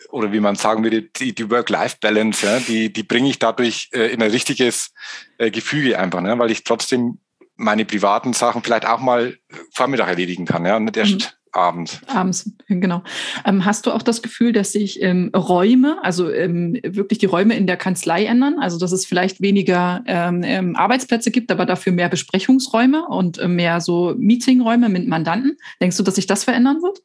Oder 0.09 0.31
wie 0.31 0.39
man 0.39 0.55
sagen 0.55 0.83
würde, 0.83 1.03
die, 1.03 1.33
die 1.33 1.49
Work-Life-Balance, 1.49 2.45
ja, 2.45 2.59
die, 2.59 2.91
die 2.91 3.03
bringe 3.03 3.29
ich 3.29 3.39
dadurch 3.39 3.89
äh, 3.93 4.11
in 4.13 4.21
ein 4.21 4.31
richtiges 4.31 4.93
äh, 5.37 5.49
Gefüge 5.49 5.97
einfach, 5.97 6.21
ne, 6.21 6.37
weil 6.37 6.51
ich 6.51 6.63
trotzdem 6.63 7.19
meine 7.55 7.85
privaten 7.85 8.33
Sachen 8.33 8.63
vielleicht 8.63 8.85
auch 8.85 8.99
mal 8.99 9.37
Vormittag 9.73 10.07
erledigen 10.07 10.45
kann, 10.45 10.65
ja, 10.65 10.75
und 10.75 10.85
nicht 10.85 10.97
erst 10.97 11.13
mhm. 11.13 11.42
Abends. 11.53 12.01
Abends, 12.07 12.51
genau. 12.67 13.03
Ähm, 13.45 13.63
hast 13.63 13.85
du 13.85 13.91
auch 13.91 14.01
das 14.01 14.23
Gefühl, 14.23 14.53
dass 14.53 14.71
sich 14.71 15.01
ähm, 15.03 15.29
Räume, 15.35 16.03
also 16.03 16.31
ähm, 16.31 16.79
wirklich 16.83 17.19
die 17.19 17.27
Räume 17.27 17.55
in 17.55 17.67
der 17.67 17.77
Kanzlei 17.77 18.25
ändern? 18.25 18.57
Also 18.59 18.79
dass 18.79 18.91
es 18.91 19.05
vielleicht 19.05 19.39
weniger 19.39 20.03
ähm, 20.07 20.41
ähm, 20.43 20.75
Arbeitsplätze 20.75 21.29
gibt, 21.29 21.51
aber 21.51 21.67
dafür 21.67 21.93
mehr 21.93 22.09
Besprechungsräume 22.09 23.07
und 23.07 23.37
äh, 23.37 23.47
mehr 23.47 23.81
so 23.81 24.15
Meetingräume 24.17 24.89
mit 24.89 25.07
Mandanten? 25.07 25.57
Denkst 25.79 25.97
du, 25.97 26.03
dass 26.03 26.15
sich 26.15 26.25
das 26.25 26.43
verändern 26.43 26.81
wird? 26.81 27.03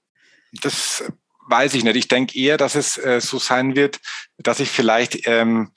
Das 0.62 1.04
weiß 1.48 1.74
ich 1.74 1.84
nicht. 1.84 1.96
Ich 1.96 2.08
denke 2.08 2.38
eher, 2.38 2.56
dass 2.56 2.74
es 2.74 2.96
äh, 2.96 3.20
so 3.20 3.38
sein 3.38 3.76
wird, 3.76 4.00
dass 4.38 4.60
ich 4.60 4.70
vielleicht 4.70 5.26
ähm, 5.26 5.72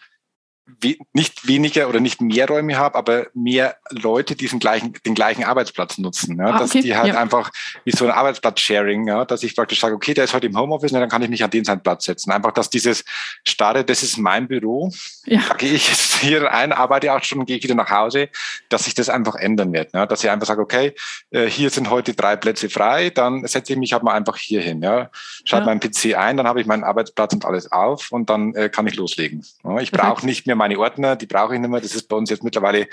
we 0.66 0.98
nicht 1.14 1.48
weniger 1.48 1.90
oder 1.90 2.00
nicht 2.00 2.22
mehr 2.22 2.48
Räume 2.48 2.78
habe, 2.78 2.98
aber 2.98 3.28
mehr 3.34 3.76
Leute 3.90 4.36
diesen 4.36 4.60
gleichen, 4.60 4.94
den 5.06 5.16
gleichen 5.16 5.44
Arbeitsplatz 5.44 5.98
nutzen. 5.98 6.38
Ja? 6.38 6.48
Ah, 6.48 6.60
dass 6.60 6.72
die 6.72 6.96
halt 6.96 7.14
ja. 7.14 7.20
einfach 7.20 7.52
wie 7.84 7.92
so 7.92 8.06
ein 8.06 8.12
Arbeitsplatz-Sharing, 8.12 9.08
ja? 9.08 9.26
dass 9.26 9.44
ich 9.44 9.56
praktisch 9.56 9.80
sage, 9.80 9.96
okay, 9.96 10.14
der 10.14 10.26
ist 10.26 10.34
heute 10.34 10.48
im 10.48 10.58
Homeoffice, 10.58 10.92
dann 10.92 11.10
kann 11.10 11.22
ich 11.22 11.30
mich 11.30 11.44
an 11.44 11.50
den 11.50 11.66
seinen 11.66 11.82
Platz 11.82 12.06
setzen. 12.06 12.32
Einfach, 12.32 12.52
dass 12.52 12.70
dieses 12.70 13.04
starre, 13.46 13.84
das 13.84 14.04
ist 14.04 14.18
mein 14.18 14.48
Büro, 14.48 14.92
ja. 15.26 15.42
da 15.48 15.56
gehe 15.56 15.74
ich 15.74 15.90
jetzt 15.90 16.18
hier 16.20 16.52
ein, 16.52 16.72
arbeite 16.72 17.12
acht 17.12 17.26
Stunden, 17.26 17.46
gehe 17.46 17.58
ich 17.58 17.64
wieder 17.64 17.76
nach 17.76 17.90
Hause, 17.90 18.30
dass 18.70 18.86
sich 18.86 18.94
das 18.94 19.10
einfach 19.10 19.36
ändern 19.36 19.74
wird. 19.74 19.94
Ja? 19.94 20.06
Dass 20.06 20.24
ich 20.24 20.30
einfach 20.30 20.48
sage, 20.48 20.62
okay, 20.62 20.94
äh, 21.32 21.48
hier 21.48 21.70
sind 21.70 21.90
heute 21.90 22.14
drei 22.14 22.36
Plätze 22.36 22.70
frei, 22.70 23.10
dann 23.10 23.46
setze 23.48 23.74
ich 23.74 23.80
mich 23.80 23.94
halt 23.94 24.04
mal 24.04 24.14
einfach 24.14 24.38
hier 24.38 24.62
hin. 24.62 24.82
Ja? 24.82 25.10
Schalte 25.44 25.68
ja. 25.68 25.76
meinen 25.76 25.80
PC 25.80 26.18
ein, 26.18 26.38
dann 26.38 26.48
habe 26.48 26.62
ich 26.62 26.68
meinen 26.68 26.84
Arbeitsplatz 26.84 27.34
und 27.34 27.46
alles 27.46 27.72
auf 27.72 28.12
und 28.12 28.30
dann 28.30 28.54
äh, 28.56 28.70
kann 28.70 28.88
ich 28.88 28.96
loslegen. 28.96 29.46
Ja? 29.64 29.80
Ich 29.80 29.92
brauche 29.92 30.26
nicht 30.26 30.48
mehr 30.48 30.51
meine 30.56 30.78
Ordner, 30.80 31.16
die 31.16 31.26
brauche 31.26 31.56
ich 31.56 31.60
nicht 31.62 31.70
mehr. 31.70 31.82
Das 31.82 31.96
ist 31.96 32.08
bei 32.08 32.16
uns 32.16 32.30
jetzt 32.30 32.44
mittlerweile 32.44 32.88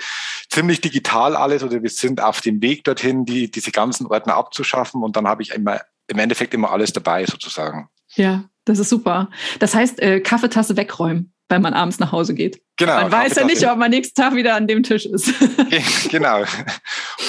ziemlich 0.49 0.81
digital 0.81 1.35
alles 1.35 1.63
oder 1.63 1.81
wir 1.81 1.89
sind 1.89 2.21
auf 2.21 2.41
dem 2.41 2.61
Weg 2.61 2.83
dorthin, 2.83 3.25
die, 3.25 3.49
diese 3.51 3.71
ganzen 3.71 4.07
Ordner 4.07 4.35
abzuschaffen 4.35 5.03
und 5.03 5.15
dann 5.15 5.27
habe 5.27 5.41
ich 5.41 5.51
immer 5.51 5.81
im 6.07 6.19
Endeffekt 6.19 6.53
immer 6.53 6.71
alles 6.71 6.91
dabei 6.91 7.25
sozusagen. 7.25 7.87
Ja, 8.15 8.45
das 8.65 8.79
ist 8.79 8.89
super. 8.89 9.29
Das 9.59 9.75
heißt, 9.75 10.01
äh, 10.01 10.19
Kaffeetasse 10.19 10.75
wegräumen, 10.75 11.33
wenn 11.49 11.61
man 11.61 11.73
abends 11.73 11.99
nach 11.99 12.11
Hause 12.11 12.33
geht. 12.33 12.61
Genau. 12.77 12.95
Man 12.95 13.11
weiß 13.11 13.35
ja 13.35 13.45
nicht, 13.45 13.67
ob 13.67 13.77
man 13.77 13.91
nächsten 13.91 14.19
Tag 14.19 14.35
wieder 14.35 14.55
an 14.55 14.67
dem 14.67 14.83
Tisch 14.83 15.05
ist. 15.05 15.33
genau. 16.09 16.43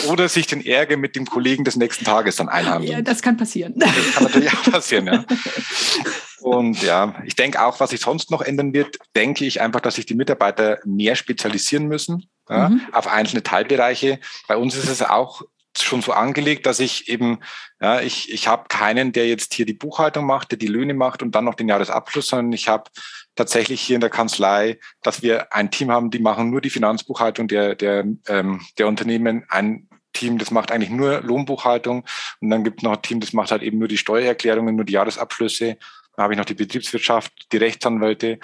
Oder 0.09 0.29
sich 0.29 0.47
den 0.47 0.65
Ärger 0.65 0.97
mit 0.97 1.17
dem 1.17 1.27
Kollegen 1.27 1.65
des 1.65 1.77
nächsten 1.77 2.05
Tages 2.05 2.37
dann 2.37 2.49
einhandeln. 2.49 2.93
Ja, 2.93 3.03
das 3.03 3.21
kann 3.21 3.37
passieren. 3.37 3.75
Das 3.77 3.91
kann 4.15 4.25
natürlich 4.25 4.53
auch 4.53 4.71
passieren, 4.71 5.07
ja. 5.07 5.25
Und 6.41 6.83
ja, 6.83 7.15
ich 7.25 7.37
denke 7.37 7.63
auch, 7.65 7.81
was 7.81 7.91
sich 7.91 8.01
sonst 8.01 8.31
noch 8.31 8.43
ändern 8.43 8.73
wird, 8.73 8.99
denke 9.15 9.45
ich 9.45 9.61
einfach, 9.61 9.81
dass 9.81 9.97
sich 9.97 10.07
die 10.07 10.15
Mitarbeiter 10.15 10.79
mehr 10.85 11.15
spezialisieren 11.15 11.87
müssen 11.87 12.29
ja, 12.49 12.69
mhm. 12.69 12.83
auf 12.93 13.07
einzelne 13.07 13.43
Teilbereiche. 13.43 14.19
Bei 14.49 14.57
uns 14.57 14.75
ist 14.75 14.89
es 14.89 15.03
auch 15.03 15.43
schon 15.79 16.03
so 16.03 16.13
angelegt, 16.13 16.67
dass 16.67 16.81
ich 16.81 17.09
eben, 17.09 17.41
ja, 17.81 18.01
ich, 18.01 18.33
ich 18.33 18.49
habe 18.49 18.65
keinen, 18.69 19.13
der 19.13 19.29
jetzt 19.29 19.55
hier 19.55 19.67
die 19.67 19.75
Buchhaltung 19.75 20.27
macht, 20.27 20.51
der 20.51 20.59
die 20.59 20.67
Löhne 20.67 20.95
macht 20.95 21.23
und 21.23 21.35
dann 21.35 21.45
noch 21.45 21.55
den 21.55 21.69
Jahresabschluss, 21.69 22.29
sondern 22.29 22.53
ich 22.53 22.69
habe 22.69 22.91
tatsächlich 23.37 23.81
hier 23.81 23.95
in 23.95 24.01
der 24.01 24.11
Kanzlei, 24.11 24.79
dass 25.03 25.23
wir 25.23 25.55
ein 25.55 25.71
Team 25.71 25.91
haben, 25.91 26.11
die 26.11 26.19
machen 26.19 26.51
nur 26.51 26.61
die 26.61 26.71
Finanzbuchhaltung 26.71 27.49
der, 27.49 27.75
der, 27.77 28.05
ähm, 28.27 28.61
der 28.79 28.89
Unternehmen, 28.89 29.45
ein 29.49 29.89
Team, 30.13 30.39
das 30.39 30.51
macht 30.51 30.73
eigentlich 30.73 30.91
nur 30.91 31.21
Lohnbuchhaltung 31.21 32.05
und 32.41 32.51
dann 32.51 32.65
gibt 32.65 32.81
es 32.81 32.83
noch 32.83 32.97
ein 32.97 33.03
Team, 33.03 33.21
das 33.21 33.33
macht 33.33 33.53
halt 33.53 33.63
eben 33.63 33.79
nur 33.79 33.89
die 33.89 33.97
Steuererklärungen, 33.97 34.75
nur 34.75 34.85
die 34.85 34.95
Jahresabschlüsse 34.95 35.77
dann 36.21 36.25
habe 36.25 36.35
ich 36.35 36.39
noch 36.39 36.45
die 36.45 36.55
Betriebswirtschaft, 36.55 37.33
die 37.51 37.57
Rechtsanwälte. 37.57 38.39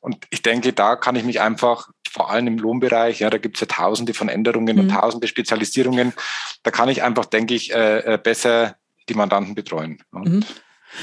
Und 0.00 0.26
ich 0.28 0.42
denke, 0.42 0.74
da 0.74 0.96
kann 0.96 1.16
ich 1.16 1.24
mich 1.24 1.40
einfach, 1.40 1.88
vor 2.10 2.30
allem 2.30 2.46
im 2.46 2.58
Lohnbereich, 2.58 3.20
ja, 3.20 3.30
da 3.30 3.38
gibt 3.38 3.56
es 3.56 3.62
ja 3.62 3.66
tausende 3.66 4.12
von 4.12 4.28
Änderungen 4.28 4.76
mhm. 4.76 4.82
und 4.82 4.88
tausende 4.90 5.26
Spezialisierungen, 5.26 6.12
da 6.62 6.70
kann 6.70 6.90
ich 6.90 7.02
einfach, 7.02 7.24
denke 7.24 7.54
ich, 7.54 7.72
äh, 7.72 8.00
äh 8.00 8.18
besser 8.18 8.76
die 9.08 9.14
Mandanten 9.14 9.54
betreuen. 9.54 10.02
Mhm. 10.10 10.44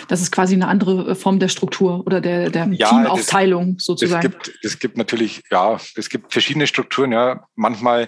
Das 0.07 0.21
ist 0.21 0.31
quasi 0.31 0.53
eine 0.53 0.67
andere 0.67 1.15
Form 1.15 1.39
der 1.39 1.47
Struktur 1.47 2.05
oder 2.05 2.21
der, 2.21 2.51
der 2.51 2.67
ja, 2.67 2.89
Teamaufteilung 2.89 3.77
das, 3.77 3.85
sozusagen. 3.85 4.27
Es 4.27 4.31
gibt, 4.31 4.59
es 4.63 4.79
gibt 4.79 4.97
natürlich, 4.97 5.41
ja, 5.49 5.79
es 5.95 6.09
gibt 6.09 6.31
verschiedene 6.31 6.67
Strukturen. 6.67 7.11
Ja. 7.11 7.47
Manchmal 7.55 8.07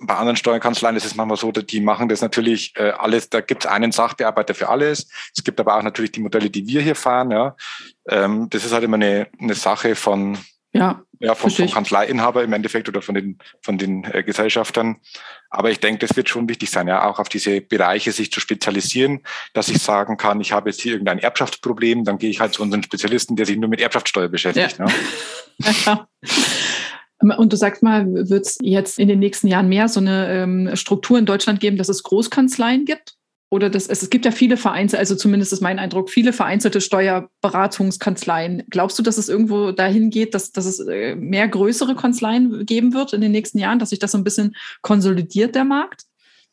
bei 0.00 0.14
anderen 0.14 0.36
Steuerkanzleien 0.36 0.96
ist 0.96 1.04
es 1.04 1.16
manchmal 1.16 1.36
so, 1.36 1.50
die 1.50 1.80
machen 1.80 2.08
das 2.08 2.20
natürlich 2.20 2.72
äh, 2.76 2.90
alles, 2.90 3.30
da 3.30 3.40
gibt 3.40 3.64
es 3.64 3.70
einen 3.70 3.90
Sachbearbeiter 3.90 4.54
für 4.54 4.68
alles. 4.68 5.08
Es 5.36 5.42
gibt 5.42 5.58
aber 5.58 5.76
auch 5.76 5.82
natürlich 5.82 6.12
die 6.12 6.20
Modelle, 6.20 6.50
die 6.50 6.66
wir 6.66 6.80
hier 6.80 6.94
fahren. 6.94 7.30
Ja. 7.30 7.56
Ähm, 8.08 8.48
das 8.50 8.64
ist 8.64 8.72
halt 8.72 8.84
immer 8.84 8.96
eine, 8.96 9.26
eine 9.40 9.54
Sache 9.54 9.96
von, 9.96 10.38
ja, 10.72 11.02
ja 11.18 11.34
vom, 11.34 11.50
vom 11.50 11.68
Kanzleiinhaber 11.68 12.44
im 12.44 12.52
Endeffekt 12.52 12.88
oder 12.88 13.02
von 13.02 13.16
den, 13.16 13.38
von 13.62 13.76
den 13.76 14.04
äh, 14.04 14.22
Gesellschaftern. 14.22 14.96
Aber 15.50 15.70
ich 15.70 15.80
denke, 15.80 16.06
das 16.06 16.16
wird 16.16 16.28
schon 16.28 16.48
wichtig 16.48 16.70
sein, 16.70 16.86
ja, 16.86 17.04
auch 17.04 17.18
auf 17.18 17.28
diese 17.28 17.60
Bereiche 17.60 18.12
sich 18.12 18.30
zu 18.30 18.38
spezialisieren, 18.38 19.24
dass 19.54 19.68
ich 19.68 19.78
sagen 19.82 20.16
kann, 20.16 20.40
ich 20.40 20.52
habe 20.52 20.70
jetzt 20.70 20.80
hier 20.80 20.92
irgendein 20.92 21.18
Erbschaftsproblem, 21.18 22.04
dann 22.04 22.18
gehe 22.18 22.30
ich 22.30 22.38
halt 22.38 22.52
zu 22.52 22.62
unseren 22.62 22.82
Spezialisten, 22.82 23.34
der 23.34 23.46
sich 23.46 23.56
nur 23.56 23.68
mit 23.68 23.80
Erbschaftssteuer 23.80 24.28
beschäftigt. 24.28 24.78
Ja. 24.78 24.84
Ne? 24.84 24.92
ja. 25.86 26.08
Und 27.20 27.52
du 27.52 27.56
sagst 27.56 27.82
mal, 27.82 28.06
wird 28.28 28.46
es 28.46 28.58
jetzt 28.62 28.98
in 28.98 29.08
den 29.08 29.18
nächsten 29.18 29.48
Jahren 29.48 29.68
mehr 29.68 29.88
so 29.88 30.00
eine 30.00 30.28
ähm, 30.28 30.76
Struktur 30.76 31.18
in 31.18 31.26
Deutschland 31.26 31.58
geben, 31.58 31.76
dass 31.76 31.88
es 31.88 32.02
Großkanzleien 32.04 32.84
gibt? 32.84 33.18
Oder 33.50 33.70
das, 33.70 33.86
es, 33.86 34.02
es 34.02 34.10
gibt 34.10 34.26
ja 34.26 34.30
viele 34.30 34.58
vereinzelte, 34.58 34.98
also 34.98 35.16
zumindest 35.16 35.54
ist 35.54 35.62
mein 35.62 35.78
Eindruck, 35.78 36.10
viele 36.10 36.34
vereinzelte 36.34 36.82
Steuerberatungskanzleien. 36.82 38.64
Glaubst 38.68 38.98
du, 38.98 39.02
dass 39.02 39.16
es 39.16 39.30
irgendwo 39.30 39.72
dahin 39.72 40.10
geht, 40.10 40.34
dass, 40.34 40.52
dass 40.52 40.66
es 40.66 40.80
äh, 40.80 41.16
mehr 41.16 41.48
größere 41.48 41.96
Kanzleien 41.96 42.66
geben 42.66 42.92
wird 42.92 43.14
in 43.14 43.22
den 43.22 43.32
nächsten 43.32 43.58
Jahren, 43.58 43.78
dass 43.78 43.90
sich 43.90 43.98
das 43.98 44.12
so 44.12 44.18
ein 44.18 44.24
bisschen 44.24 44.54
konsolidiert, 44.82 45.54
der 45.54 45.64
Markt? 45.64 46.07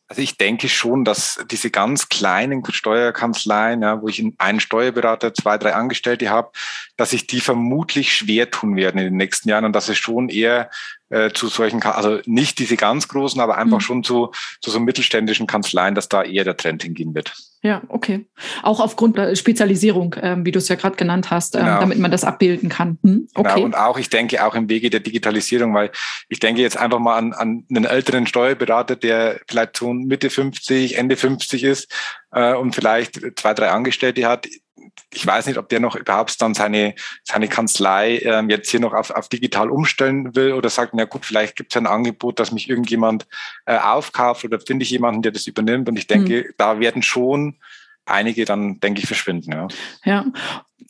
Also 0.08 0.22
ich 0.22 0.38
denke 0.38 0.70
schon, 0.70 1.04
dass 1.04 1.44
diese 1.50 1.72
ganz 1.72 2.10
kleinen 2.10 2.64
Steuerkanzleien, 2.64 3.82
ja, 3.82 4.02
wo 4.02 4.08
ich 4.08 4.24
einen 4.38 4.60
Steuerberater, 4.60 5.34
zwei, 5.34 5.58
drei 5.58 5.74
Angestellte 5.74 6.30
habe, 6.30 6.52
dass 6.96 7.10
sich 7.10 7.26
die 7.26 7.40
vermutlich 7.40 8.16
schwer 8.16 8.52
tun 8.52 8.76
werden 8.76 9.00
in 9.00 9.06
den 9.06 9.18
nächsten 9.18 9.50
Jahren 9.50 9.66
und 9.66 9.74
dass 9.74 9.90
es 9.90 9.98
schon 9.98 10.30
eher 10.30 10.70
äh, 11.10 11.32
zu 11.32 11.48
solchen, 11.48 11.82
also 11.82 12.20
nicht 12.26 12.60
diese 12.60 12.78
ganz 12.78 13.08
großen, 13.08 13.42
aber 13.42 13.58
einfach 13.58 13.80
mhm. 13.80 13.84
schon 13.84 14.04
zu, 14.04 14.32
zu 14.62 14.70
so 14.70 14.80
mittelständischen 14.80 15.48
Kanzleien, 15.48 15.96
dass 15.96 16.08
da 16.08 16.22
eher 16.22 16.44
der 16.44 16.58
Trend 16.58 16.84
hingehen 16.84 17.16
wird. 17.16 17.34
Ja, 17.66 17.82
okay. 17.88 18.28
Auch 18.62 18.80
aufgrund 18.80 19.18
der 19.18 19.36
Spezialisierung, 19.36 20.16
ähm, 20.22 20.46
wie 20.46 20.52
du 20.52 20.60
es 20.60 20.68
ja 20.68 20.76
gerade 20.76 20.98
genannt 20.98 21.32
hast, 21.32 21.56
ähm, 21.56 21.62
genau. 21.62 21.80
damit 21.80 21.98
man 21.98 22.12
das 22.12 22.24
abbilden 22.24 22.70
kann. 22.70 23.00
Hm? 23.02 23.28
Okay. 23.34 23.54
Genau, 23.56 23.66
und 23.66 23.76
auch, 23.76 23.98
ich 23.98 24.12
denke, 24.12 24.46
auch 24.46 24.54
im 24.54 24.70
Wege 24.70 24.92
der 24.92 25.00
Digitalisierung, 25.00 25.74
weil 25.74 25.90
ich 26.30 26.40
denke 26.40 26.62
jetzt 26.62 26.78
einfach 26.78 27.00
mal 27.00 27.18
an, 27.18 27.34
an 27.34 27.66
einen 27.72 27.86
älteren 27.86 28.28
Steuerberater, 28.28 28.96
der 28.96 29.40
vielleicht 29.48 29.78
so 29.78 29.92
Mitte 29.94 30.30
50, 30.30 30.96
Ende 31.00 31.18
50 31.18 31.64
ist 31.64 31.92
äh, 32.32 32.54
und 32.54 32.76
vielleicht 32.76 33.20
zwei, 33.36 33.56
drei 33.56 33.72
Angestellte 33.72 34.28
hat 34.28 34.48
ich 35.14 35.26
weiß 35.26 35.46
nicht, 35.46 35.58
ob 35.58 35.70
der 35.70 35.80
noch 35.80 35.96
überhaupt 35.96 36.42
dann 36.42 36.54
seine, 36.54 36.94
seine 37.24 37.48
Kanzlei 37.48 38.20
ähm, 38.20 38.50
jetzt 38.50 38.70
hier 38.70 38.80
noch 38.80 38.94
auf, 38.94 39.12
auf 39.12 39.30
digital 39.30 39.70
umstellen 39.70 40.36
will 40.36 40.54
oder 40.54 40.70
sagt, 40.70 40.94
na 40.94 41.06
gut, 41.06 41.26
vielleicht 41.26 41.56
gibt 41.56 41.74
es 41.74 41.78
ein 41.78 41.88
Angebot, 41.88 42.40
dass 42.40 42.52
mich 42.52 42.70
irgendjemand 42.70 43.26
äh, 43.66 43.78
aufkauft 43.78 44.44
oder 44.44 44.60
finde 44.60 44.84
ich 44.84 44.90
jemanden, 44.90 45.22
der 45.22 45.32
das 45.32 45.48
übernimmt. 45.48 45.88
Und 45.88 45.98
ich 45.98 46.08
denke, 46.08 46.46
mhm. 46.48 46.54
da 46.58 46.80
werden 46.80 47.02
schon 47.02 47.56
einige 48.06 48.46
dann, 48.46 48.80
denke 48.80 49.02
ich, 49.02 49.08
verschwinden. 49.08 49.52
Ja, 49.52 49.68
ja. 50.04 50.26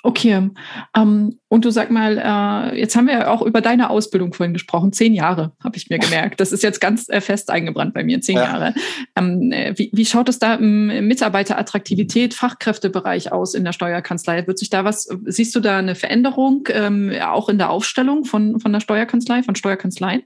okay. 0.04 0.50
Ähm, 0.96 1.40
und 1.48 1.66
du 1.66 1.72
sag 1.72 1.90
mal, 1.92 2.18
äh, 2.18 2.80
jetzt 2.80 2.96
haben 2.96 3.08
wir 3.08 3.14
ja 3.14 3.28
auch 3.30 3.42
über 3.42 3.62
deine 3.62 3.90
Ausbildung 3.90 4.34
vorhin 4.34 4.54
gesprochen. 4.54 4.94
Zehn 4.94 5.14
Jahre, 5.14 5.54
habe 5.64 5.78
ich 5.78 5.90
mir 5.90 6.00
gemerkt. 6.00 6.40
Das 6.40 6.52
ist 6.52 6.64
jetzt 6.64 6.82
ganz 6.82 7.10
äh, 7.10 7.22
fest 7.22 7.50
eingebrannt 7.50 7.94
bei 7.94 8.04
mir, 8.04 8.22
zehn 8.22 8.36
ja. 8.36 8.44
Jahre. 8.44 8.74
Ähm, 9.16 9.52
äh, 9.52 9.74
wie, 9.78 9.90
wie, 9.94 10.06
schaut 10.06 10.30
es 10.30 10.40
da 10.40 10.56
im 10.56 11.08
Mitarbeiterattraktivität, 11.08 12.34
Fachkräftebereich 12.34 13.32
aus 13.32 13.54
in 13.54 13.64
der 13.64 13.74
Steuerkanzlei? 13.74 14.46
Wird 14.46 14.60
sich 14.60 14.70
da 14.70 14.84
was, 14.84 15.08
siehst 15.26 15.56
du 15.56 15.60
da 15.60 15.80
eine 15.80 15.96
Veränderung, 15.96 16.68
ähm, 16.70 17.12
auch 17.22 17.50
in 17.50 17.58
der 17.58 17.70
Aufstellung 17.70 18.26
von, 18.26 18.60
von 18.60 18.74
der 18.74 18.82
Steuerkanzlei, 18.82 19.44
von 19.44 19.56
Steuerkanzleien? 19.56 20.24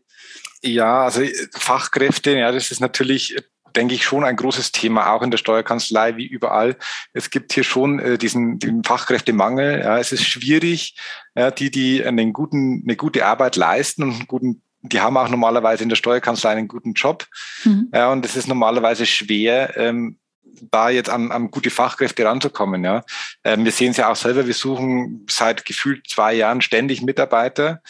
Ja, 0.61 1.05
also 1.05 1.21
Fachkräfte, 1.51 2.37
ja, 2.37 2.51
das 2.51 2.71
ist 2.71 2.81
natürlich 2.81 3.35
denke 3.75 3.95
ich, 3.95 4.03
schon 4.03 4.23
ein 4.23 4.35
großes 4.35 4.71
Thema, 4.71 5.13
auch 5.13 5.21
in 5.21 5.31
der 5.31 5.37
Steuerkanzlei 5.37 6.17
wie 6.17 6.27
überall. 6.27 6.75
Es 7.13 7.29
gibt 7.29 7.53
hier 7.53 7.63
schon 7.63 7.99
äh, 7.99 8.17
diesen, 8.17 8.59
diesen 8.59 8.83
Fachkräftemangel. 8.83 9.81
Ja, 9.81 9.97
es 9.97 10.11
ist 10.11 10.25
schwierig, 10.25 10.95
ja, 11.35 11.51
die, 11.51 11.71
die 11.71 12.03
einen 12.03 12.33
guten, 12.33 12.83
eine 12.85 12.95
gute 12.95 13.25
Arbeit 13.25 13.55
leisten 13.55 14.03
und 14.03 14.13
einen 14.13 14.27
guten 14.27 14.61
die 14.81 15.01
haben 15.01 15.17
auch 15.17 15.27
normalerweise 15.27 15.83
in 15.83 15.89
der 15.89 15.97
Steuerkanzlei 15.97 16.51
einen 16.51 16.69
guten 16.69 16.93
Job. 16.93 17.27
Mhm. 17.65 17.89
Ja, 17.93 18.13
und 18.13 18.23
es 18.25 18.37
ist 18.37 18.47
normalerweise 18.47 19.05
schwer, 19.05 19.75
ähm, 19.75 20.17
da 20.43 20.89
jetzt 20.89 21.09
an, 21.09 21.31
an 21.31 21.51
gute 21.51 21.69
Fachkräfte 21.69 22.25
ranzukommen. 22.25 22.83
Ja. 22.83 23.03
Ähm, 23.43 23.65
wir 23.65 23.71
sehen 23.71 23.91
es 23.91 23.97
ja 23.97 24.09
auch 24.09 24.15
selber, 24.15 24.47
wir 24.47 24.53
suchen 24.53 25.25
seit 25.29 25.65
gefühlt 25.65 26.07
zwei 26.09 26.33
Jahren 26.33 26.61
ständig 26.61 27.01
Mitarbeiter. 27.01 27.81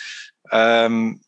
Ähm, 0.52 1.22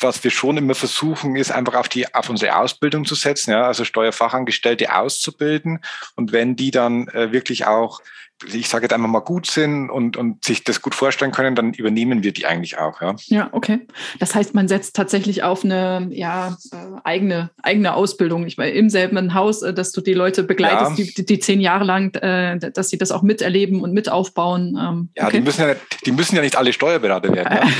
was 0.00 0.22
wir 0.24 0.30
schon 0.30 0.56
immer 0.56 0.74
versuchen, 0.74 1.36
ist 1.36 1.50
einfach 1.50 1.74
auf 1.74 1.88
die, 1.88 2.12
auf 2.14 2.28
unsere 2.28 2.56
Ausbildung 2.56 3.04
zu 3.04 3.14
setzen, 3.14 3.52
ja, 3.52 3.66
also 3.66 3.84
Steuerfachangestellte 3.84 4.94
auszubilden. 4.94 5.80
Und 6.14 6.32
wenn 6.32 6.56
die 6.56 6.70
dann 6.70 7.08
äh, 7.08 7.32
wirklich 7.32 7.66
auch 7.66 8.00
ich 8.46 8.68
sage 8.68 8.84
jetzt 8.84 8.92
einfach 8.92 9.08
mal 9.08 9.20
gut 9.20 9.50
sind 9.50 9.90
und, 9.90 10.16
und 10.16 10.44
sich 10.44 10.62
das 10.62 10.80
gut 10.80 10.94
vorstellen 10.94 11.32
können, 11.32 11.56
dann 11.56 11.72
übernehmen 11.72 12.22
wir 12.22 12.32
die 12.32 12.46
eigentlich 12.46 12.78
auch. 12.78 13.00
Ja, 13.00 13.16
ja 13.26 13.48
okay. 13.52 13.86
Das 14.20 14.34
heißt, 14.34 14.54
man 14.54 14.68
setzt 14.68 14.94
tatsächlich 14.94 15.42
auf 15.42 15.64
eine 15.64 16.08
ja, 16.10 16.56
äh, 16.72 16.76
eigene, 17.02 17.50
eigene 17.62 17.94
Ausbildung. 17.94 18.46
Ich 18.46 18.56
meine, 18.56 18.72
im 18.72 18.90
selben 18.90 19.34
Haus, 19.34 19.62
äh, 19.62 19.74
dass 19.74 19.90
du 19.92 20.00
die 20.00 20.14
Leute 20.14 20.44
begleitest, 20.44 20.98
ja. 20.98 21.04
die, 21.16 21.26
die 21.26 21.38
zehn 21.40 21.60
Jahre 21.60 21.84
lang, 21.84 22.14
äh, 22.14 22.58
dass 22.58 22.90
sie 22.90 22.98
das 22.98 23.10
auch 23.10 23.22
miterleben 23.22 23.80
und 23.80 23.92
mit 23.92 24.08
aufbauen. 24.08 24.78
Ähm, 24.80 25.08
ja, 25.16 25.26
okay. 25.26 25.38
die, 25.38 25.42
müssen 25.42 25.60
ja 25.62 25.74
die 26.06 26.12
müssen 26.12 26.36
ja 26.36 26.42
nicht 26.42 26.56
alle 26.56 26.72
Steuerberater 26.72 27.32
werden. 27.34 27.58
Ja. 27.62 27.68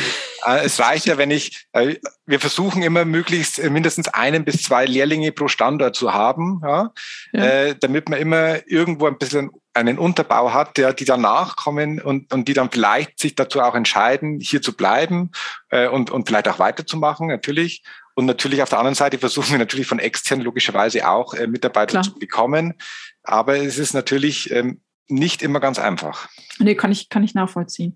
Es 0.62 0.79
reicht 0.79 1.07
ja, 1.07 1.18
wenn 1.18 1.33
ich, 1.33 1.66
wir 1.73 2.40
versuchen 2.40 2.81
immer 2.81 3.05
möglichst 3.05 3.61
mindestens 3.71 4.07
einen 4.07 4.44
bis 4.44 4.62
zwei 4.62 4.87
Lehrlinge 4.87 5.33
pro 5.33 5.49
Standort 5.49 5.97
zu 5.97 6.14
haben, 6.14 6.62
ja, 6.62 6.92
ja. 7.33 7.75
damit 7.75 8.09
man 8.09 8.21
immer 8.21 8.59
irgendwo 8.68 9.09
ein 9.09 9.18
bisschen 9.18 9.51
einen 9.79 9.99
Unterbau 9.99 10.53
hat, 10.53 10.77
der, 10.77 10.93
die 10.93 11.05
danach 11.05 11.57
kommen 11.57 12.01
und, 12.01 12.33
und 12.33 12.49
die 12.49 12.55
dann 12.55 12.71
vielleicht 12.71 13.19
sich 13.19 13.35
dazu 13.35 13.61
auch 13.61 13.75
entscheiden, 13.75 14.41
hier 14.41 14.62
zu 14.62 14.77
bleiben 14.77 15.31
äh, 15.71 15.88
und, 15.88 16.11
und 16.11 16.27
vielleicht 16.27 16.49
auch 16.49 16.59
weiterzumachen, 16.59 17.29
natürlich. 17.29 17.83
Und 18.14 18.27
natürlich 18.27 18.62
auf 18.62 18.69
der 18.69 18.79
anderen 18.79 18.97
Seite 18.97 19.19
versuchen 19.19 19.53
wir 19.53 19.59
natürlich 19.59 19.87
von 19.87 20.01
extern 20.01 20.41
logischerweise 20.41 21.09
auch 21.09 21.35
äh, 21.35 21.47
Mitarbeiter 21.47 21.93
Klar. 21.93 22.03
zu 22.03 22.19
bekommen. 22.19 22.75
Aber 23.23 23.57
es 23.57 23.79
ist 23.79 23.95
natürlich 23.95 24.51
ähm, 24.51 24.81
nicht 25.07 25.43
immer 25.43 25.61
ganz 25.61 25.79
einfach. 25.79 26.29
Nee, 26.59 26.75
kann 26.75 26.92
ich, 26.92 27.09
kann 27.09 27.25
ich 27.25 27.35
nachvollziehen. 27.35 27.94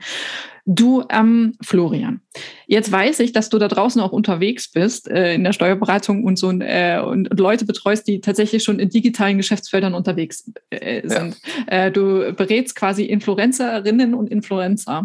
Du, 0.64 1.02
ähm, 1.10 1.54
Florian, 1.60 2.20
jetzt 2.68 2.92
weiß 2.92 3.18
ich, 3.18 3.32
dass 3.32 3.48
du 3.48 3.58
da 3.58 3.66
draußen 3.66 4.00
auch 4.00 4.12
unterwegs 4.12 4.70
bist 4.70 5.10
äh, 5.10 5.34
in 5.34 5.42
der 5.42 5.52
Steuerberatung 5.52 6.22
und 6.22 6.38
so 6.38 6.52
äh, 6.52 7.00
und, 7.00 7.28
Leute 7.36 7.64
betreust, 7.64 8.06
die 8.06 8.20
tatsächlich 8.20 8.62
schon 8.62 8.78
in 8.78 8.88
digitalen 8.88 9.38
Geschäftsfeldern 9.38 9.92
unterwegs 9.92 10.52
äh, 10.70 11.02
sind. 11.08 11.36
Ja. 11.68 11.86
Äh, 11.86 11.90
du 11.90 12.32
berätst 12.32 12.76
quasi 12.76 13.06
Influencerinnen 13.06 14.14
und 14.14 14.30
Influencer. 14.30 15.02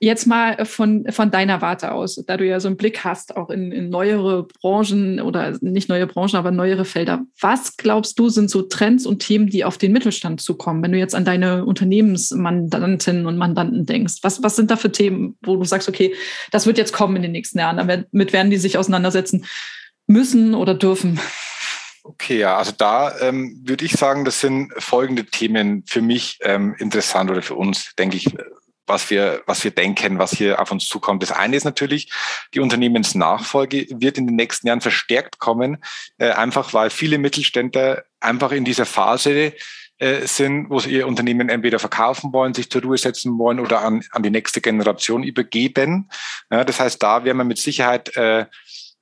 Jetzt 0.00 0.26
mal 0.26 0.64
von, 0.64 1.04
von 1.10 1.30
deiner 1.30 1.60
Warte 1.60 1.92
aus, 1.92 2.24
da 2.26 2.38
du 2.38 2.46
ja 2.46 2.58
so 2.58 2.68
einen 2.68 2.78
Blick 2.78 3.04
hast, 3.04 3.36
auch 3.36 3.50
in, 3.50 3.72
in 3.72 3.90
neuere 3.90 4.44
Branchen 4.62 5.20
oder 5.20 5.58
nicht 5.60 5.90
neue 5.90 6.06
Branchen, 6.06 6.36
aber 6.36 6.50
neuere 6.50 6.86
Felder. 6.86 7.26
Was 7.38 7.76
glaubst 7.76 8.18
du, 8.18 8.30
sind 8.30 8.48
so 8.48 8.62
Trends 8.62 9.04
und 9.04 9.18
Themen, 9.18 9.48
die 9.48 9.66
auf 9.66 9.76
den 9.76 9.92
Mittelstand 9.92 10.40
zukommen, 10.40 10.82
wenn 10.82 10.92
du 10.92 10.98
jetzt 10.98 11.14
an 11.14 11.26
deine 11.26 11.66
Unternehmensmandantinnen 12.94 13.26
und 13.26 13.38
Mandanten 13.38 13.86
denkst? 13.86 14.14
Was, 14.22 14.42
was 14.42 14.56
sind 14.56 14.70
da 14.70 14.76
für 14.76 14.92
Themen, 14.92 15.36
wo 15.42 15.56
du 15.56 15.64
sagst, 15.64 15.88
okay, 15.88 16.14
das 16.50 16.66
wird 16.66 16.78
jetzt 16.78 16.92
kommen 16.92 17.16
in 17.16 17.22
den 17.22 17.32
nächsten 17.32 17.58
Jahren. 17.58 17.76
Damit 17.76 18.32
werden 18.32 18.50
die 18.50 18.56
sich 18.56 18.78
auseinandersetzen 18.78 19.46
müssen 20.06 20.54
oder 20.54 20.74
dürfen. 20.74 21.20
Okay, 22.02 22.38
ja, 22.38 22.56
also 22.58 22.72
da 22.76 23.18
ähm, 23.20 23.62
würde 23.64 23.84
ich 23.86 23.92
sagen, 23.92 24.26
das 24.26 24.40
sind 24.40 24.72
folgende 24.76 25.24
Themen 25.24 25.84
für 25.86 26.02
mich 26.02 26.38
ähm, 26.42 26.74
interessant 26.78 27.30
oder 27.30 27.40
für 27.40 27.54
uns, 27.54 27.94
denke 27.98 28.18
ich, 28.18 28.26
was 28.86 29.08
wir, 29.08 29.42
was 29.46 29.64
wir 29.64 29.70
denken, 29.70 30.18
was 30.18 30.32
hier 30.32 30.60
auf 30.60 30.70
uns 30.70 30.86
zukommt. 30.86 31.22
Das 31.22 31.32
eine 31.32 31.56
ist 31.56 31.64
natürlich, 31.64 32.12
die 32.52 32.60
Unternehmensnachfolge 32.60 33.86
wird 33.88 34.18
in 34.18 34.26
den 34.26 34.36
nächsten 34.36 34.66
Jahren 34.66 34.82
verstärkt 34.82 35.38
kommen, 35.38 35.78
äh, 36.18 36.32
einfach 36.32 36.74
weil 36.74 36.90
viele 36.90 37.16
Mittelständler 37.16 38.04
einfach 38.20 38.52
in 38.52 38.66
dieser 38.66 38.84
Phase 38.84 39.54
äh, 40.04 40.26
sind, 40.26 40.68
wo 40.68 40.78
sie 40.78 40.90
ihr 40.90 41.06
Unternehmen 41.06 41.48
entweder 41.48 41.78
verkaufen 41.78 42.32
wollen, 42.34 42.52
sich 42.52 42.70
zur 42.70 42.82
Ruhe 42.82 42.98
setzen 42.98 43.38
wollen 43.38 43.58
oder 43.58 43.80
an, 43.80 44.04
an 44.10 44.22
die 44.22 44.30
nächste 44.30 44.60
Generation 44.60 45.22
übergeben. 45.22 46.10
Ja, 46.50 46.62
das 46.62 46.78
heißt, 46.78 47.02
da 47.02 47.24
werden 47.24 47.38
wir 47.38 47.44
mit 47.44 47.58
Sicherheit 47.58 48.14
äh, 48.16 48.44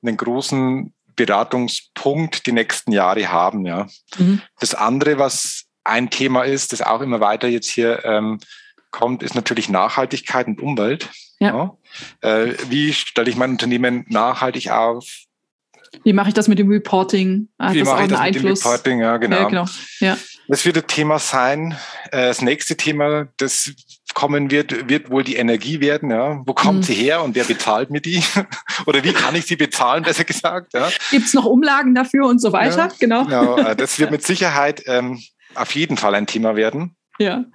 einen 0.02 0.16
großen 0.16 0.92
Beratungspunkt 1.16 2.46
die 2.46 2.52
nächsten 2.52 2.92
Jahre 2.92 3.32
haben. 3.32 3.66
Ja. 3.66 3.88
Mhm. 4.16 4.42
Das 4.60 4.76
andere, 4.76 5.18
was 5.18 5.64
ein 5.82 6.08
Thema 6.08 6.44
ist, 6.44 6.72
das 6.72 6.82
auch 6.82 7.00
immer 7.00 7.18
weiter 7.18 7.48
jetzt 7.48 7.68
hier 7.68 8.04
ähm, 8.04 8.38
kommt, 8.92 9.24
ist 9.24 9.34
natürlich 9.34 9.68
Nachhaltigkeit 9.68 10.46
und 10.46 10.60
Umwelt. 10.60 11.08
Ja. 11.40 11.76
ja. 12.22 12.30
Äh, 12.30 12.54
wie 12.68 12.92
stelle 12.92 13.28
ich 13.28 13.36
mein 13.36 13.50
Unternehmen 13.50 14.04
nachhaltig 14.08 14.70
auf? 14.70 15.06
Wie 16.04 16.12
mache 16.12 16.28
ich 16.28 16.34
das 16.34 16.48
mit 16.48 16.58
dem 16.58 16.68
Reporting? 16.68 17.48
Hat 17.58 17.74
Wie 17.74 17.82
mache 17.82 18.04
ich 18.04 18.08
das 18.08 18.20
Einfluss? 18.20 18.42
mit 18.44 18.64
dem 18.64 18.70
Reporting? 18.70 19.00
Ja, 19.00 19.16
genau. 19.16 19.36
Ja, 19.36 19.48
genau. 19.48 19.64
Ja. 20.00 20.16
Das 20.52 20.66
wird 20.66 20.76
ein 20.76 20.86
Thema 20.86 21.18
sein. 21.18 21.78
Äh, 22.10 22.26
das 22.26 22.42
nächste 22.42 22.76
Thema, 22.76 23.26
das 23.38 23.72
kommen 24.12 24.50
wird, 24.50 24.86
wird 24.90 25.10
wohl 25.10 25.24
die 25.24 25.36
Energie 25.36 25.80
werden. 25.80 26.10
Ja. 26.10 26.42
Wo 26.44 26.52
kommt 26.52 26.80
mhm. 26.80 26.82
sie 26.82 26.92
her 26.92 27.22
und 27.22 27.34
wer 27.34 27.44
bezahlt 27.44 27.88
mir 27.88 28.02
die? 28.02 28.22
Oder 28.86 29.02
wie 29.02 29.14
kann 29.14 29.34
ich 29.34 29.46
sie 29.46 29.56
bezahlen, 29.56 30.04
besser 30.04 30.24
gesagt? 30.24 30.74
Ja. 30.74 30.90
Gibt 31.10 31.24
es 31.24 31.32
noch 31.32 31.46
Umlagen 31.46 31.94
dafür 31.94 32.26
und 32.26 32.38
so 32.38 32.52
weiter? 32.52 32.88
Ja, 32.88 32.92
genau. 33.00 33.24
genau. 33.24 33.56
Äh, 33.56 33.74
das 33.76 33.98
wird 33.98 34.10
mit 34.10 34.26
Sicherheit 34.26 34.82
ähm, 34.84 35.22
auf 35.54 35.74
jeden 35.74 35.96
Fall 35.96 36.14
ein 36.14 36.26
Thema 36.26 36.54
werden. 36.54 36.96
Ja. 37.18 37.46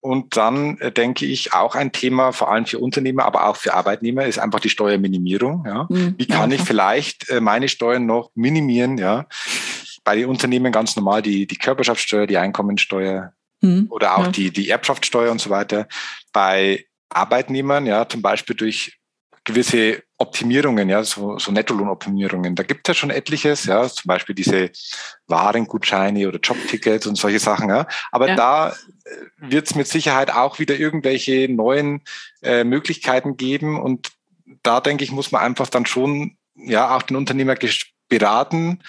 Und 0.00 0.36
dann 0.36 0.76
äh, 0.80 0.92
denke 0.92 1.24
ich 1.24 1.54
auch 1.54 1.74
ein 1.74 1.92
Thema, 1.92 2.32
vor 2.32 2.52
allem 2.52 2.66
für 2.66 2.78
Unternehmer, 2.78 3.24
aber 3.24 3.46
auch 3.46 3.56
für 3.56 3.72
Arbeitnehmer, 3.72 4.26
ist 4.26 4.38
einfach 4.38 4.60
die 4.60 4.68
Steuerminimierung. 4.68 5.64
Ja. 5.66 5.86
Mhm. 5.88 6.16
Wie 6.18 6.26
kann 6.26 6.52
ich 6.52 6.60
vielleicht 6.60 7.30
äh, 7.30 7.40
meine 7.40 7.68
Steuern 7.68 8.04
noch 8.04 8.32
minimieren? 8.34 8.98
Ja. 8.98 9.24
Bei 10.04 10.16
den 10.16 10.26
Unternehmen 10.26 10.72
ganz 10.72 10.96
normal 10.96 11.22
die, 11.22 11.46
die 11.46 11.56
Körperschaftssteuer, 11.56 12.26
die 12.26 12.38
Einkommensteuer 12.38 13.32
mhm. 13.60 13.86
oder 13.90 14.16
auch 14.16 14.26
ja. 14.26 14.30
die, 14.30 14.50
die 14.50 14.68
Erbschaftssteuer 14.70 15.30
und 15.30 15.40
so 15.40 15.50
weiter. 15.50 15.86
Bei 16.32 16.84
Arbeitnehmern, 17.08 17.86
ja, 17.86 18.08
zum 18.08 18.22
Beispiel 18.22 18.56
durch 18.56 18.98
gewisse 19.44 20.02
Optimierungen, 20.18 20.88
ja, 20.88 21.02
so, 21.02 21.36
so 21.38 21.50
Nettolohnoptimierungen. 21.50 22.54
Da 22.54 22.62
gibt 22.62 22.88
es 22.88 22.94
ja 22.94 22.94
schon 22.94 23.10
etliches, 23.10 23.64
ja, 23.64 23.88
zum 23.88 24.08
Beispiel 24.08 24.34
diese 24.34 24.70
Warengutscheine 25.26 26.28
oder 26.28 26.38
Jobtickets 26.38 27.06
und 27.06 27.16
solche 27.16 27.40
Sachen, 27.40 27.68
ja. 27.68 27.86
Aber 28.12 28.28
ja. 28.28 28.36
da 28.36 28.68
äh, 28.70 28.74
wird 29.38 29.66
es 29.66 29.74
mit 29.74 29.88
Sicherheit 29.88 30.30
auch 30.32 30.58
wieder 30.60 30.76
irgendwelche 30.76 31.52
neuen 31.52 32.02
äh, 32.42 32.62
Möglichkeiten 32.62 33.36
geben 33.36 33.80
und 33.80 34.12
da 34.62 34.80
denke 34.80 35.02
ich, 35.02 35.10
muss 35.10 35.32
man 35.32 35.42
einfach 35.42 35.68
dann 35.68 35.86
schon 35.86 36.36
ja 36.54 36.94
auch 36.96 37.02
den 37.02 37.16
Unternehmer 37.16 37.56
beraten, 38.08 38.82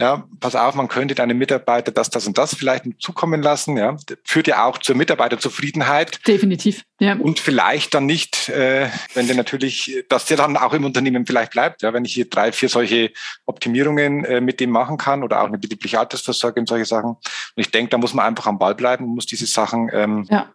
ja, 0.00 0.24
pass 0.40 0.54
auf, 0.54 0.74
man 0.74 0.88
könnte 0.88 1.14
deine 1.14 1.34
Mitarbeiter 1.34 1.92
das, 1.92 2.08
das 2.08 2.26
und 2.26 2.38
das 2.38 2.54
vielleicht 2.54 2.84
zukommen 2.98 3.42
lassen, 3.42 3.76
ja, 3.76 3.96
führt 4.24 4.46
ja 4.46 4.64
auch 4.64 4.78
zur 4.78 4.96
Mitarbeiterzufriedenheit. 4.96 6.26
Definitiv, 6.26 6.84
ja. 7.00 7.14
Und 7.14 7.38
vielleicht 7.38 7.92
dann 7.92 8.06
nicht, 8.06 8.48
äh, 8.48 8.88
wenn 9.12 9.26
der 9.26 9.36
natürlich, 9.36 10.02
dass 10.08 10.24
der 10.24 10.38
dann 10.38 10.56
auch 10.56 10.72
im 10.72 10.84
Unternehmen 10.84 11.26
vielleicht 11.26 11.52
bleibt, 11.52 11.82
ja, 11.82 11.92
wenn 11.92 12.06
ich 12.06 12.14
hier 12.14 12.30
drei, 12.30 12.50
vier 12.50 12.70
solche 12.70 13.12
Optimierungen 13.44 14.24
äh, 14.24 14.40
mit 14.40 14.58
dem 14.60 14.70
machen 14.70 14.96
kann 14.96 15.22
oder 15.22 15.42
auch 15.42 15.48
eine 15.48 15.58
betriebliche 15.58 16.00
Altersvorsorge 16.00 16.60
und 16.60 16.68
solche 16.68 16.86
Sachen. 16.86 17.10
Und 17.10 17.20
ich 17.56 17.70
denke, 17.70 17.90
da 17.90 17.98
muss 17.98 18.14
man 18.14 18.24
einfach 18.24 18.46
am 18.46 18.58
Ball 18.58 18.74
bleiben 18.74 19.04
und 19.04 19.14
muss 19.14 19.26
diese 19.26 19.46
Sachen 19.46 19.90
ähm, 19.92 20.26
ja 20.30 20.50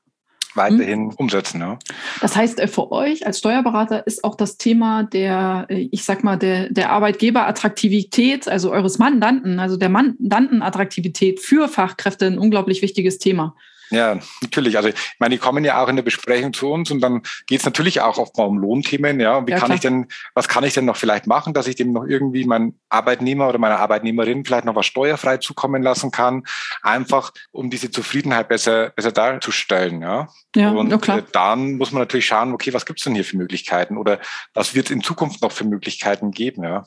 weiterhin 0.55 1.09
hm. 1.09 1.15
umsetzen. 1.17 1.61
Ja. 1.61 1.79
Das 2.21 2.35
heißt, 2.35 2.59
äh, 2.59 2.67
für 2.67 2.91
euch 2.91 3.25
als 3.25 3.39
Steuerberater 3.39 4.05
ist 4.07 4.23
auch 4.23 4.35
das 4.35 4.57
Thema 4.57 5.03
der, 5.03 5.65
äh, 5.69 5.87
ich 5.91 6.03
sag 6.03 6.23
mal, 6.23 6.37
der, 6.37 6.69
der 6.69 6.91
Arbeitgeberattraktivität, 6.91 8.47
also 8.47 8.71
eures 8.71 8.97
Mandanten, 8.97 9.59
also 9.59 9.77
der 9.77 9.89
Mandantenattraktivität 9.89 11.39
für 11.39 11.67
Fachkräfte 11.67 12.25
ein 12.27 12.37
unglaublich 12.37 12.81
wichtiges 12.81 13.17
Thema. 13.17 13.55
Ja, 13.89 14.19
natürlich. 14.41 14.77
Also 14.77 14.89
ich 14.89 14.95
meine, 15.19 15.35
die 15.35 15.39
kommen 15.39 15.63
ja 15.63 15.83
auch 15.83 15.87
in 15.87 15.95
der 15.95 16.03
Besprechung 16.03 16.53
zu 16.53 16.71
uns 16.71 16.91
und 16.91 17.01
dann 17.01 17.21
geht 17.47 17.59
es 17.59 17.65
natürlich 17.65 18.01
auch 18.01 18.17
oft 18.17 18.37
mal 18.37 18.45
um 18.45 18.57
Lohnthemen. 18.57 19.19
Ja, 19.19 19.45
wie 19.45 19.51
ja, 19.51 19.57
kann 19.57 19.67
klar. 19.67 19.75
ich 19.75 19.81
denn, 19.81 20.07
was 20.33 20.47
kann 20.47 20.63
ich 20.63 20.73
denn 20.73 20.85
noch 20.85 20.97
vielleicht 20.97 21.27
machen, 21.27 21.53
dass 21.53 21.67
ich 21.67 21.75
dem 21.75 21.91
noch 21.91 22.05
irgendwie 22.05 22.45
meinen 22.45 22.79
Arbeitnehmer 22.89 23.47
oder 23.47 23.57
meiner 23.57 23.79
Arbeitnehmerin 23.79 24.45
vielleicht 24.45 24.65
noch 24.65 24.75
was 24.75 24.85
steuerfrei 24.85 25.37
zukommen 25.37 25.83
lassen 25.83 26.11
kann, 26.11 26.43
einfach 26.81 27.31
um 27.51 27.69
diese 27.69 27.91
Zufriedenheit 27.91 28.47
besser, 28.47 28.89
besser 28.89 29.11
darzustellen. 29.11 30.01
Ja, 30.01 30.29
ja 30.55 30.71
und 30.71 30.89
ja, 30.89 30.97
klar. 30.97 31.19
Äh, 31.19 31.23
dann 31.31 31.73
muss 31.73 31.91
man 31.91 32.01
natürlich 32.01 32.25
schauen, 32.25 32.53
okay, 32.53 32.73
was 32.73 32.85
gibt 32.85 32.99
es 32.99 33.03
denn 33.03 33.15
hier 33.15 33.25
für 33.25 33.37
Möglichkeiten 33.37 33.97
oder 33.97 34.19
was 34.53 34.75
wird 34.75 34.87
es 34.87 34.91
in 34.91 35.01
Zukunft 35.01 35.41
noch 35.41 35.51
für 35.51 35.65
Möglichkeiten 35.65 36.31
geben? 36.31 36.63
Ja. 36.63 36.85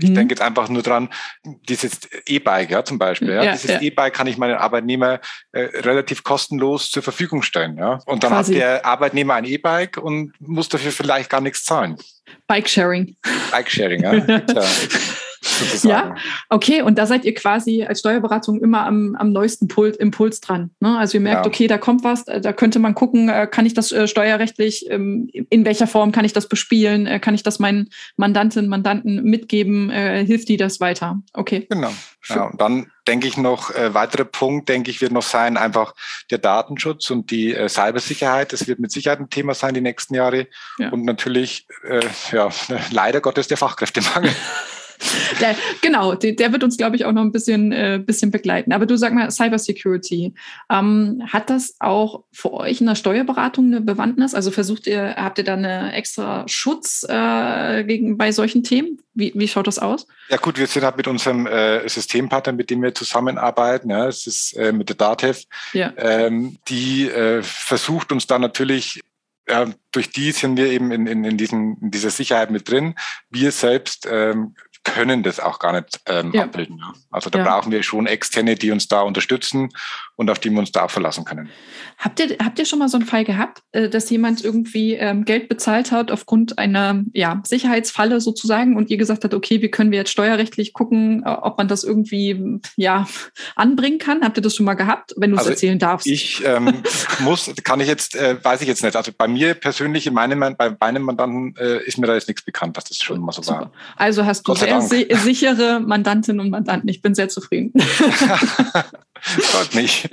Ich 0.00 0.10
mhm. 0.10 0.14
denke 0.14 0.32
jetzt 0.32 0.42
einfach 0.42 0.68
nur 0.68 0.82
dran, 0.82 1.08
dieses 1.68 2.00
E-Bike, 2.26 2.70
ja, 2.70 2.84
zum 2.84 2.98
Beispiel. 2.98 3.30
Ja, 3.30 3.44
ja 3.44 3.52
dieses 3.52 3.70
ja. 3.70 3.80
E-Bike 3.80 4.14
kann 4.14 4.26
ich 4.26 4.36
meinen 4.38 4.56
Arbeitnehmer 4.56 5.20
äh, 5.52 5.62
relativ 5.80 6.22
kostenlos 6.22 6.90
zur 6.90 7.02
Verfügung 7.02 7.42
stellen. 7.42 7.76
Ja? 7.76 7.98
Und 8.06 8.24
dann 8.24 8.32
Quasi. 8.32 8.54
hat 8.54 8.60
der 8.60 8.86
Arbeitnehmer 8.86 9.34
ein 9.34 9.44
E-Bike 9.44 9.96
und 9.96 10.32
muss 10.40 10.68
dafür 10.68 10.92
vielleicht 10.92 11.30
gar 11.30 11.40
nichts 11.40 11.64
zahlen. 11.64 11.96
Bike-Sharing. 12.46 13.16
Bike-Sharing, 13.50 14.02
ja. 14.02 14.42
ja. 15.82 15.90
Ja, 15.90 16.14
okay. 16.48 16.82
Und 16.82 16.98
da 16.98 17.06
seid 17.06 17.24
ihr 17.24 17.34
quasi 17.34 17.84
als 17.84 18.00
Steuerberatung 18.00 18.60
immer 18.60 18.86
am, 18.86 19.16
am 19.16 19.32
neuesten 19.32 19.68
Puls, 19.68 19.96
Impuls 19.96 20.40
dran. 20.40 20.70
Ne? 20.80 20.98
Also 20.98 21.18
ihr 21.18 21.22
merkt, 21.22 21.46
ja. 21.46 21.50
okay, 21.50 21.66
da 21.66 21.78
kommt 21.78 22.04
was, 22.04 22.26
äh, 22.28 22.40
da 22.40 22.52
könnte 22.52 22.78
man 22.78 22.94
gucken, 22.94 23.28
äh, 23.28 23.46
kann 23.46 23.66
ich 23.66 23.74
das 23.74 23.92
äh, 23.92 24.06
steuerrechtlich, 24.06 24.90
ähm, 24.90 25.28
in 25.32 25.64
welcher 25.64 25.86
Form 25.86 26.12
kann 26.12 26.24
ich 26.24 26.32
das 26.32 26.48
bespielen, 26.48 27.20
kann 27.20 27.34
ich 27.34 27.42
das 27.42 27.58
meinen 27.58 27.90
Mandantinnen, 28.16 28.68
Mandanten 28.68 29.22
mitgeben, 29.22 29.90
hilft 29.90 30.48
die 30.48 30.56
das 30.56 30.80
weiter? 30.80 31.20
Okay. 31.32 31.66
Genau. 31.68 31.90
Ja, 32.28 32.44
und 32.44 32.60
dann 32.60 32.90
denke 33.06 33.26
ich 33.26 33.36
noch, 33.36 33.70
äh, 33.74 33.94
weiterer 33.94 34.24
Punkt, 34.24 34.68
denke 34.68 34.90
ich, 34.90 35.00
wird 35.00 35.12
noch 35.12 35.22
sein, 35.22 35.56
einfach 35.56 35.94
der 36.30 36.38
Datenschutz 36.38 37.10
und 37.10 37.30
die 37.30 37.54
äh, 37.54 37.68
Cybersicherheit. 37.68 38.52
Das 38.52 38.68
wird 38.68 38.78
mit 38.78 38.92
Sicherheit 38.92 39.20
ein 39.20 39.30
Thema 39.30 39.54
sein 39.54 39.74
die 39.74 39.80
nächsten 39.80 40.14
Jahre. 40.14 40.46
Ja. 40.78 40.90
Und 40.90 41.04
natürlich, 41.04 41.66
äh, 41.82 42.06
ja, 42.30 42.50
leider 42.90 43.20
Gottes 43.20 43.48
der 43.48 43.56
Fachkräftemangel. 43.56 44.34
Der, 45.40 45.56
genau, 45.80 46.14
der, 46.14 46.32
der, 46.32 46.52
wird 46.52 46.64
uns, 46.64 46.76
glaube 46.76 46.96
ich, 46.96 47.04
auch 47.04 47.12
noch 47.12 47.22
ein 47.22 47.32
bisschen, 47.32 47.72
äh, 47.72 48.00
bisschen 48.04 48.30
begleiten. 48.30 48.72
Aber 48.72 48.86
du 48.86 48.96
sag 48.96 49.12
mal, 49.12 49.30
Cybersecurity, 49.30 50.34
ähm, 50.70 51.22
hat 51.26 51.50
das 51.50 51.76
auch 51.80 52.24
für 52.32 52.52
euch 52.52 52.80
in 52.80 52.86
der 52.86 52.94
Steuerberatung 52.94 53.66
eine 53.66 53.80
Bewandtnis? 53.80 54.34
Also 54.34 54.50
versucht 54.50 54.86
ihr, 54.86 55.14
habt 55.16 55.38
ihr 55.38 55.44
da 55.44 55.54
eine 55.54 55.92
extra 55.92 56.44
Schutz 56.46 57.04
äh, 57.08 57.84
gegen 57.84 58.18
bei 58.18 58.32
solchen 58.32 58.62
Themen? 58.62 58.98
Wie, 59.14 59.32
wie 59.34 59.48
schaut 59.48 59.66
das 59.66 59.78
aus? 59.78 60.06
Ja 60.28 60.36
gut, 60.36 60.58
wir 60.58 60.66
sind 60.66 60.84
halt 60.84 60.96
mit 60.96 61.08
unserem 61.08 61.46
äh, 61.46 61.88
Systempartner, 61.88 62.52
mit 62.52 62.70
dem 62.70 62.82
wir 62.82 62.94
zusammenarbeiten, 62.94 63.90
ja, 63.90 64.06
es 64.06 64.26
ist 64.26 64.52
äh, 64.56 64.72
mit 64.72 64.88
der 64.88 64.96
DATEV, 64.96 65.42
ja. 65.72 65.92
ähm, 65.96 66.58
die 66.68 67.08
äh, 67.08 67.42
versucht 67.42 68.12
uns 68.12 68.26
da 68.26 68.38
natürlich 68.38 69.00
ja, 69.48 69.66
durch 69.90 70.10
die 70.10 70.30
sind 70.30 70.56
wir 70.56 70.66
eben 70.66 70.92
in, 70.92 71.06
in, 71.06 71.24
in, 71.24 71.36
diesen, 71.36 71.76
in 71.80 71.90
dieser 71.90 72.10
Sicherheit 72.10 72.50
mit 72.52 72.70
drin. 72.70 72.94
Wir 73.30 73.50
selbst 73.50 74.06
ähm, 74.08 74.54
können 74.84 75.22
das 75.22 75.40
auch 75.40 75.58
gar 75.58 75.72
nicht 75.72 76.00
ähm, 76.06 76.32
ja. 76.32 76.44
abbilden. 76.44 76.78
Ja. 76.78 76.92
Also 77.10 77.30
da 77.30 77.38
ja. 77.38 77.44
brauchen 77.44 77.70
wir 77.70 77.82
schon 77.82 78.06
Externe, 78.06 78.54
die 78.54 78.70
uns 78.70 78.88
da 78.88 79.02
unterstützen 79.02 79.70
und 80.20 80.28
auf 80.28 80.38
die 80.38 80.50
wir 80.50 80.58
uns 80.58 80.70
da 80.70 80.86
verlassen 80.86 81.24
können. 81.24 81.48
Habt 81.96 82.20
ihr, 82.20 82.36
habt 82.44 82.58
ihr 82.58 82.66
schon 82.66 82.78
mal 82.78 82.90
so 82.90 82.98
einen 82.98 83.06
Fall 83.06 83.24
gehabt, 83.24 83.62
äh, 83.72 83.88
dass 83.88 84.10
jemand 84.10 84.44
irgendwie 84.44 84.92
ähm, 84.92 85.24
Geld 85.24 85.48
bezahlt 85.48 85.92
hat 85.92 86.10
aufgrund 86.10 86.58
einer 86.58 87.02
ja, 87.14 87.40
Sicherheitsfalle 87.42 88.20
sozusagen 88.20 88.76
und 88.76 88.90
ihr 88.90 88.98
gesagt 88.98 89.24
habt, 89.24 89.32
okay, 89.32 89.62
wie 89.62 89.70
können 89.70 89.92
wir 89.92 89.98
jetzt 89.98 90.10
steuerrechtlich 90.10 90.74
gucken, 90.74 91.22
äh, 91.24 91.30
ob 91.30 91.56
man 91.56 91.68
das 91.68 91.84
irgendwie 91.84 92.60
ja, 92.76 93.06
anbringen 93.56 93.98
kann? 93.98 94.22
Habt 94.22 94.36
ihr 94.36 94.42
das 94.42 94.54
schon 94.54 94.66
mal 94.66 94.74
gehabt, 94.74 95.14
wenn 95.16 95.30
du 95.30 95.36
es 95.36 95.40
also 95.40 95.52
erzählen 95.52 95.78
darfst? 95.78 96.06
Ich 96.06 96.44
ähm, 96.44 96.82
muss, 97.20 97.50
kann 97.64 97.80
ich 97.80 97.88
jetzt, 97.88 98.14
äh, 98.14 98.36
weiß 98.44 98.60
ich 98.60 98.68
jetzt 98.68 98.84
nicht. 98.84 98.96
Also 98.96 99.12
bei 99.16 99.26
mir 99.26 99.54
persönlich, 99.54 100.06
in 100.06 100.12
meinem, 100.12 100.54
bei 100.58 100.76
meinem 100.78 101.02
Mandanten 101.02 101.56
äh, 101.56 101.82
ist 101.84 101.96
mir 101.96 102.06
da 102.06 102.12
jetzt 102.12 102.28
nichts 102.28 102.42
bekannt, 102.42 102.76
dass 102.76 102.84
das 102.84 102.98
schon 102.98 103.20
mal 103.20 103.32
so 103.32 103.40
Super. 103.40 103.58
war. 103.58 103.72
Also 103.96 104.26
hast 104.26 104.46
du 104.46 104.54
sehr 104.54 104.82
si 104.82 105.08
sichere 105.10 105.80
Mandantinnen 105.80 106.40
und 106.40 106.50
Mandanten. 106.50 106.90
Ich 106.90 107.00
bin 107.00 107.14
sehr 107.14 107.30
zufrieden. 107.30 107.72
Freut 109.22 109.74
mich. 109.74 110.08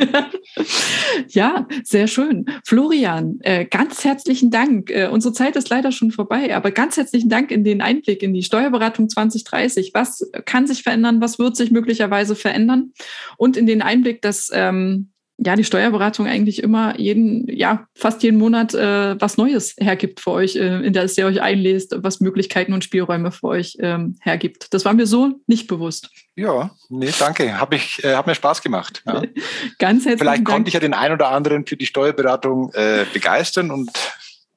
ja, 1.29 1.67
sehr 1.83 2.07
schön. 2.07 2.45
Florian, 2.65 3.39
äh, 3.41 3.65
ganz 3.65 4.03
herzlichen 4.03 4.51
Dank. 4.51 4.89
Äh, 4.89 5.07
unsere 5.07 5.33
Zeit 5.33 5.55
ist 5.55 5.69
leider 5.69 5.91
schon 5.91 6.11
vorbei, 6.11 6.55
aber 6.55 6.71
ganz 6.71 6.97
herzlichen 6.97 7.29
Dank 7.29 7.51
in 7.51 7.63
den 7.63 7.81
Einblick 7.81 8.21
in 8.21 8.33
die 8.33 8.43
Steuerberatung 8.43 9.09
2030. 9.09 9.91
Was 9.93 10.29
kann 10.45 10.67
sich 10.67 10.83
verändern? 10.83 11.21
Was 11.21 11.39
wird 11.39 11.55
sich 11.55 11.71
möglicherweise 11.71 12.35
verändern? 12.35 12.93
Und 13.37 13.57
in 13.57 13.65
den 13.65 13.81
Einblick, 13.81 14.21
dass 14.21 14.49
ähm, 14.53 15.09
ja, 15.37 15.55
die 15.55 15.63
Steuerberatung 15.63 16.25
eigentlich 16.25 16.63
immer 16.63 16.99
jeden, 16.99 17.47
ja, 17.47 17.87
fast 17.93 18.23
jeden 18.23 18.39
Monat 18.39 18.73
äh, 18.73 19.19
was 19.21 19.37
Neues 19.37 19.75
hergibt 19.79 20.19
für 20.19 20.31
euch, 20.31 20.55
äh, 20.55 20.85
in 20.85 20.93
das 20.93 21.17
ihr 21.17 21.27
euch 21.27 21.41
einlest, 21.41 21.95
was 21.97 22.19
Möglichkeiten 22.19 22.73
und 22.73 22.83
Spielräume 22.83 23.31
für 23.31 23.47
euch 23.47 23.77
ähm, 23.79 24.17
hergibt. 24.21 24.73
Das 24.73 24.83
war 24.83 24.93
mir 24.93 25.05
so 25.05 25.39
nicht 25.45 25.67
bewusst. 25.67 26.09
Ja, 26.35 26.71
nee, 26.89 27.11
danke. 27.19 27.59
Hab 27.59 27.73
ich, 27.73 28.03
äh, 28.03 28.15
hat 28.15 28.25
mir 28.25 28.33
Spaß 28.33 28.63
gemacht. 28.63 29.03
Ja. 29.05 29.21
Ganz 29.79 30.05
herzlich. 30.05 30.19
Vielleicht 30.19 30.37
Dank. 30.37 30.47
konnte 30.47 30.67
ich 30.69 30.73
ja 30.73 30.79
den 30.79 30.93
einen 30.93 31.13
oder 31.13 31.29
anderen 31.29 31.67
für 31.67 31.77
die 31.77 31.85
Steuerberatung 31.85 32.71
äh, 32.73 33.05
begeistern 33.13 33.69
und 33.69 33.91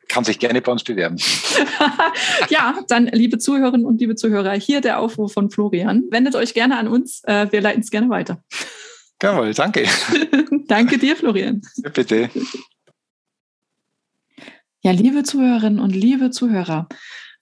kann 0.08 0.24
sich 0.24 0.38
gerne 0.38 0.60
bei 0.60 0.72
uns 0.72 0.82
bewerben. 0.82 1.16
ja, 2.48 2.80
dann 2.88 3.06
liebe 3.06 3.38
Zuhörerinnen 3.38 3.86
und 3.86 4.00
liebe 4.00 4.16
Zuhörer, 4.16 4.52
hier 4.54 4.80
der 4.80 4.98
Aufruf 4.98 5.32
von 5.32 5.50
Florian. 5.50 6.04
Wendet 6.10 6.34
euch 6.34 6.52
gerne 6.52 6.78
an 6.78 6.88
uns. 6.88 7.22
Äh, 7.24 7.46
wir 7.50 7.60
leiten 7.60 7.82
es 7.82 7.90
gerne 7.90 8.08
weiter. 8.08 8.42
Jawohl, 9.22 9.52
danke. 9.54 9.86
danke 10.66 10.98
dir, 10.98 11.16
Florian. 11.16 11.60
Ja, 11.76 11.90
bitte. 11.90 12.30
Ja, 14.82 14.92
liebe 14.92 15.24
Zuhörerinnen 15.24 15.78
und 15.78 15.94
liebe 15.94 16.30
Zuhörer, 16.30 16.88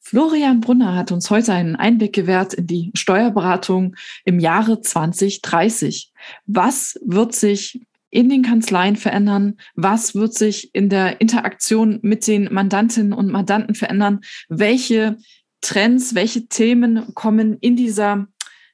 Florian 0.01 0.61
Brunner 0.61 0.97
hat 0.97 1.13
uns 1.13 1.31
heute 1.31 1.53
einen 1.53 1.77
Einblick 1.77 2.15
gewährt 2.15 2.55
in 2.55 2.67
die 2.67 2.91
Steuerberatung 2.95 3.95
im 4.25 4.41
Jahre 4.41 4.81
2030. 4.81 6.11
Was 6.47 6.99
wird 7.05 7.35
sich 7.35 7.87
in 8.11 8.29
den 8.29 8.43
Kanzleien 8.43 8.97
verändern? 8.97 9.59
Was 9.75 10.15
wird 10.15 10.35
sich 10.35 10.75
in 10.75 10.89
der 10.89 11.21
Interaktion 11.21 11.99
mit 12.03 12.27
den 12.27 12.53
Mandantinnen 12.53 13.13
und 13.13 13.29
Mandanten 13.29 13.75
verändern? 13.75 14.21
Welche 14.49 15.19
Trends, 15.61 16.15
welche 16.15 16.49
Themen 16.49 17.15
kommen 17.15 17.59
in 17.61 17.77
dieser 17.77 18.27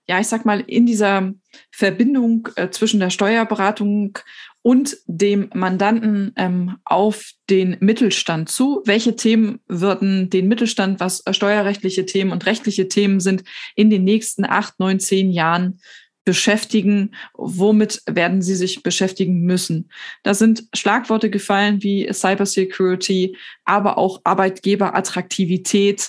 ja, 0.06 0.20
ich 0.20 0.26
sag 0.26 0.44
mal, 0.44 0.60
in 0.60 0.86
dieser 0.86 1.32
Verbindung 1.70 2.48
äh, 2.56 2.70
zwischen 2.70 3.00
der 3.00 3.10
Steuerberatung 3.10 4.18
und 4.62 4.96
dem 5.06 5.50
Mandanten 5.52 6.32
ähm, 6.36 6.78
auf 6.84 7.32
den 7.50 7.76
Mittelstand 7.80 8.48
zu. 8.48 8.82
Welche 8.86 9.14
Themen 9.14 9.60
würden 9.68 10.30
den 10.30 10.48
Mittelstand, 10.48 11.00
was 11.00 11.22
steuerrechtliche 11.32 12.06
Themen 12.06 12.32
und 12.32 12.46
rechtliche 12.46 12.88
Themen 12.88 13.20
sind, 13.20 13.44
in 13.74 13.90
den 13.90 14.04
nächsten 14.04 14.46
acht, 14.46 14.80
neun, 14.80 15.00
zehn 15.00 15.30
Jahren 15.30 15.80
beschäftigen? 16.24 17.14
Womit 17.34 18.00
werden 18.06 18.40
sie 18.40 18.54
sich 18.54 18.82
beschäftigen 18.82 19.42
müssen? 19.42 19.90
Da 20.22 20.32
sind 20.32 20.64
Schlagworte 20.74 21.28
gefallen 21.28 21.82
wie 21.82 22.10
Cybersecurity, 22.10 23.36
aber 23.66 23.98
auch 23.98 24.22
Arbeitgeberattraktivität, 24.24 26.08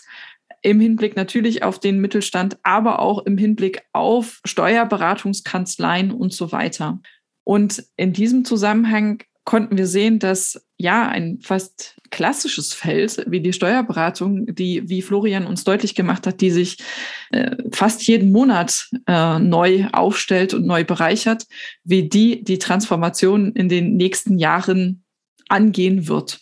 im 0.65 0.79
Hinblick 0.79 1.15
natürlich 1.15 1.61
auf 1.61 1.79
den 1.79 2.01
Mittelstand, 2.01 2.57
aber 2.63 2.99
auch 2.99 3.19
im 3.25 3.37
Hinblick 3.37 3.83
auf 3.93 4.41
Steuerberatungskanzleien 4.45 6.11
und 6.11 6.33
so 6.33 6.51
weiter. 6.51 6.99
Und 7.43 7.83
in 7.97 8.13
diesem 8.13 8.45
Zusammenhang 8.45 9.21
konnten 9.43 9.77
wir 9.77 9.85
sehen, 9.85 10.17
dass 10.17 10.65
ja 10.77 11.07
ein 11.07 11.39
fast 11.39 11.97
klassisches 12.09 12.73
Feld 12.73 13.23
wie 13.27 13.41
die 13.41 13.53
Steuerberatung, 13.53 14.55
die, 14.55 14.89
wie 14.89 15.03
Florian 15.03 15.45
uns 15.45 15.63
deutlich 15.63 15.93
gemacht 15.93 16.25
hat, 16.25 16.41
die 16.41 16.49
sich 16.49 16.79
äh, 17.29 17.55
fast 17.71 18.07
jeden 18.07 18.31
Monat 18.31 18.89
äh, 19.05 19.37
neu 19.37 19.85
aufstellt 19.91 20.55
und 20.55 20.65
neu 20.65 20.83
bereichert, 20.83 21.45
wie 21.83 22.09
die 22.09 22.43
die 22.43 22.57
Transformation 22.57 23.53
in 23.53 23.69
den 23.69 23.97
nächsten 23.97 24.39
Jahren 24.39 25.03
angehen 25.47 26.07
wird 26.07 26.41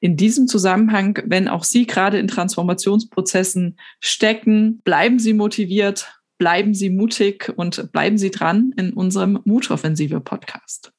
in 0.00 0.16
diesem 0.16 0.46
Zusammenhang, 0.46 1.18
wenn 1.26 1.48
auch 1.48 1.64
Sie 1.64 1.86
gerade 1.86 2.18
in 2.18 2.28
Transformationsprozessen 2.28 3.78
stecken, 4.00 4.80
bleiben 4.84 5.18
Sie 5.18 5.32
motiviert, 5.32 6.12
bleiben 6.38 6.74
Sie 6.74 6.90
mutig 6.90 7.52
und 7.56 7.90
bleiben 7.92 8.18
Sie 8.18 8.30
dran 8.30 8.72
in 8.76 8.92
unserem 8.92 9.40
Mutoffensive 9.44 10.20
Podcast. 10.20 10.92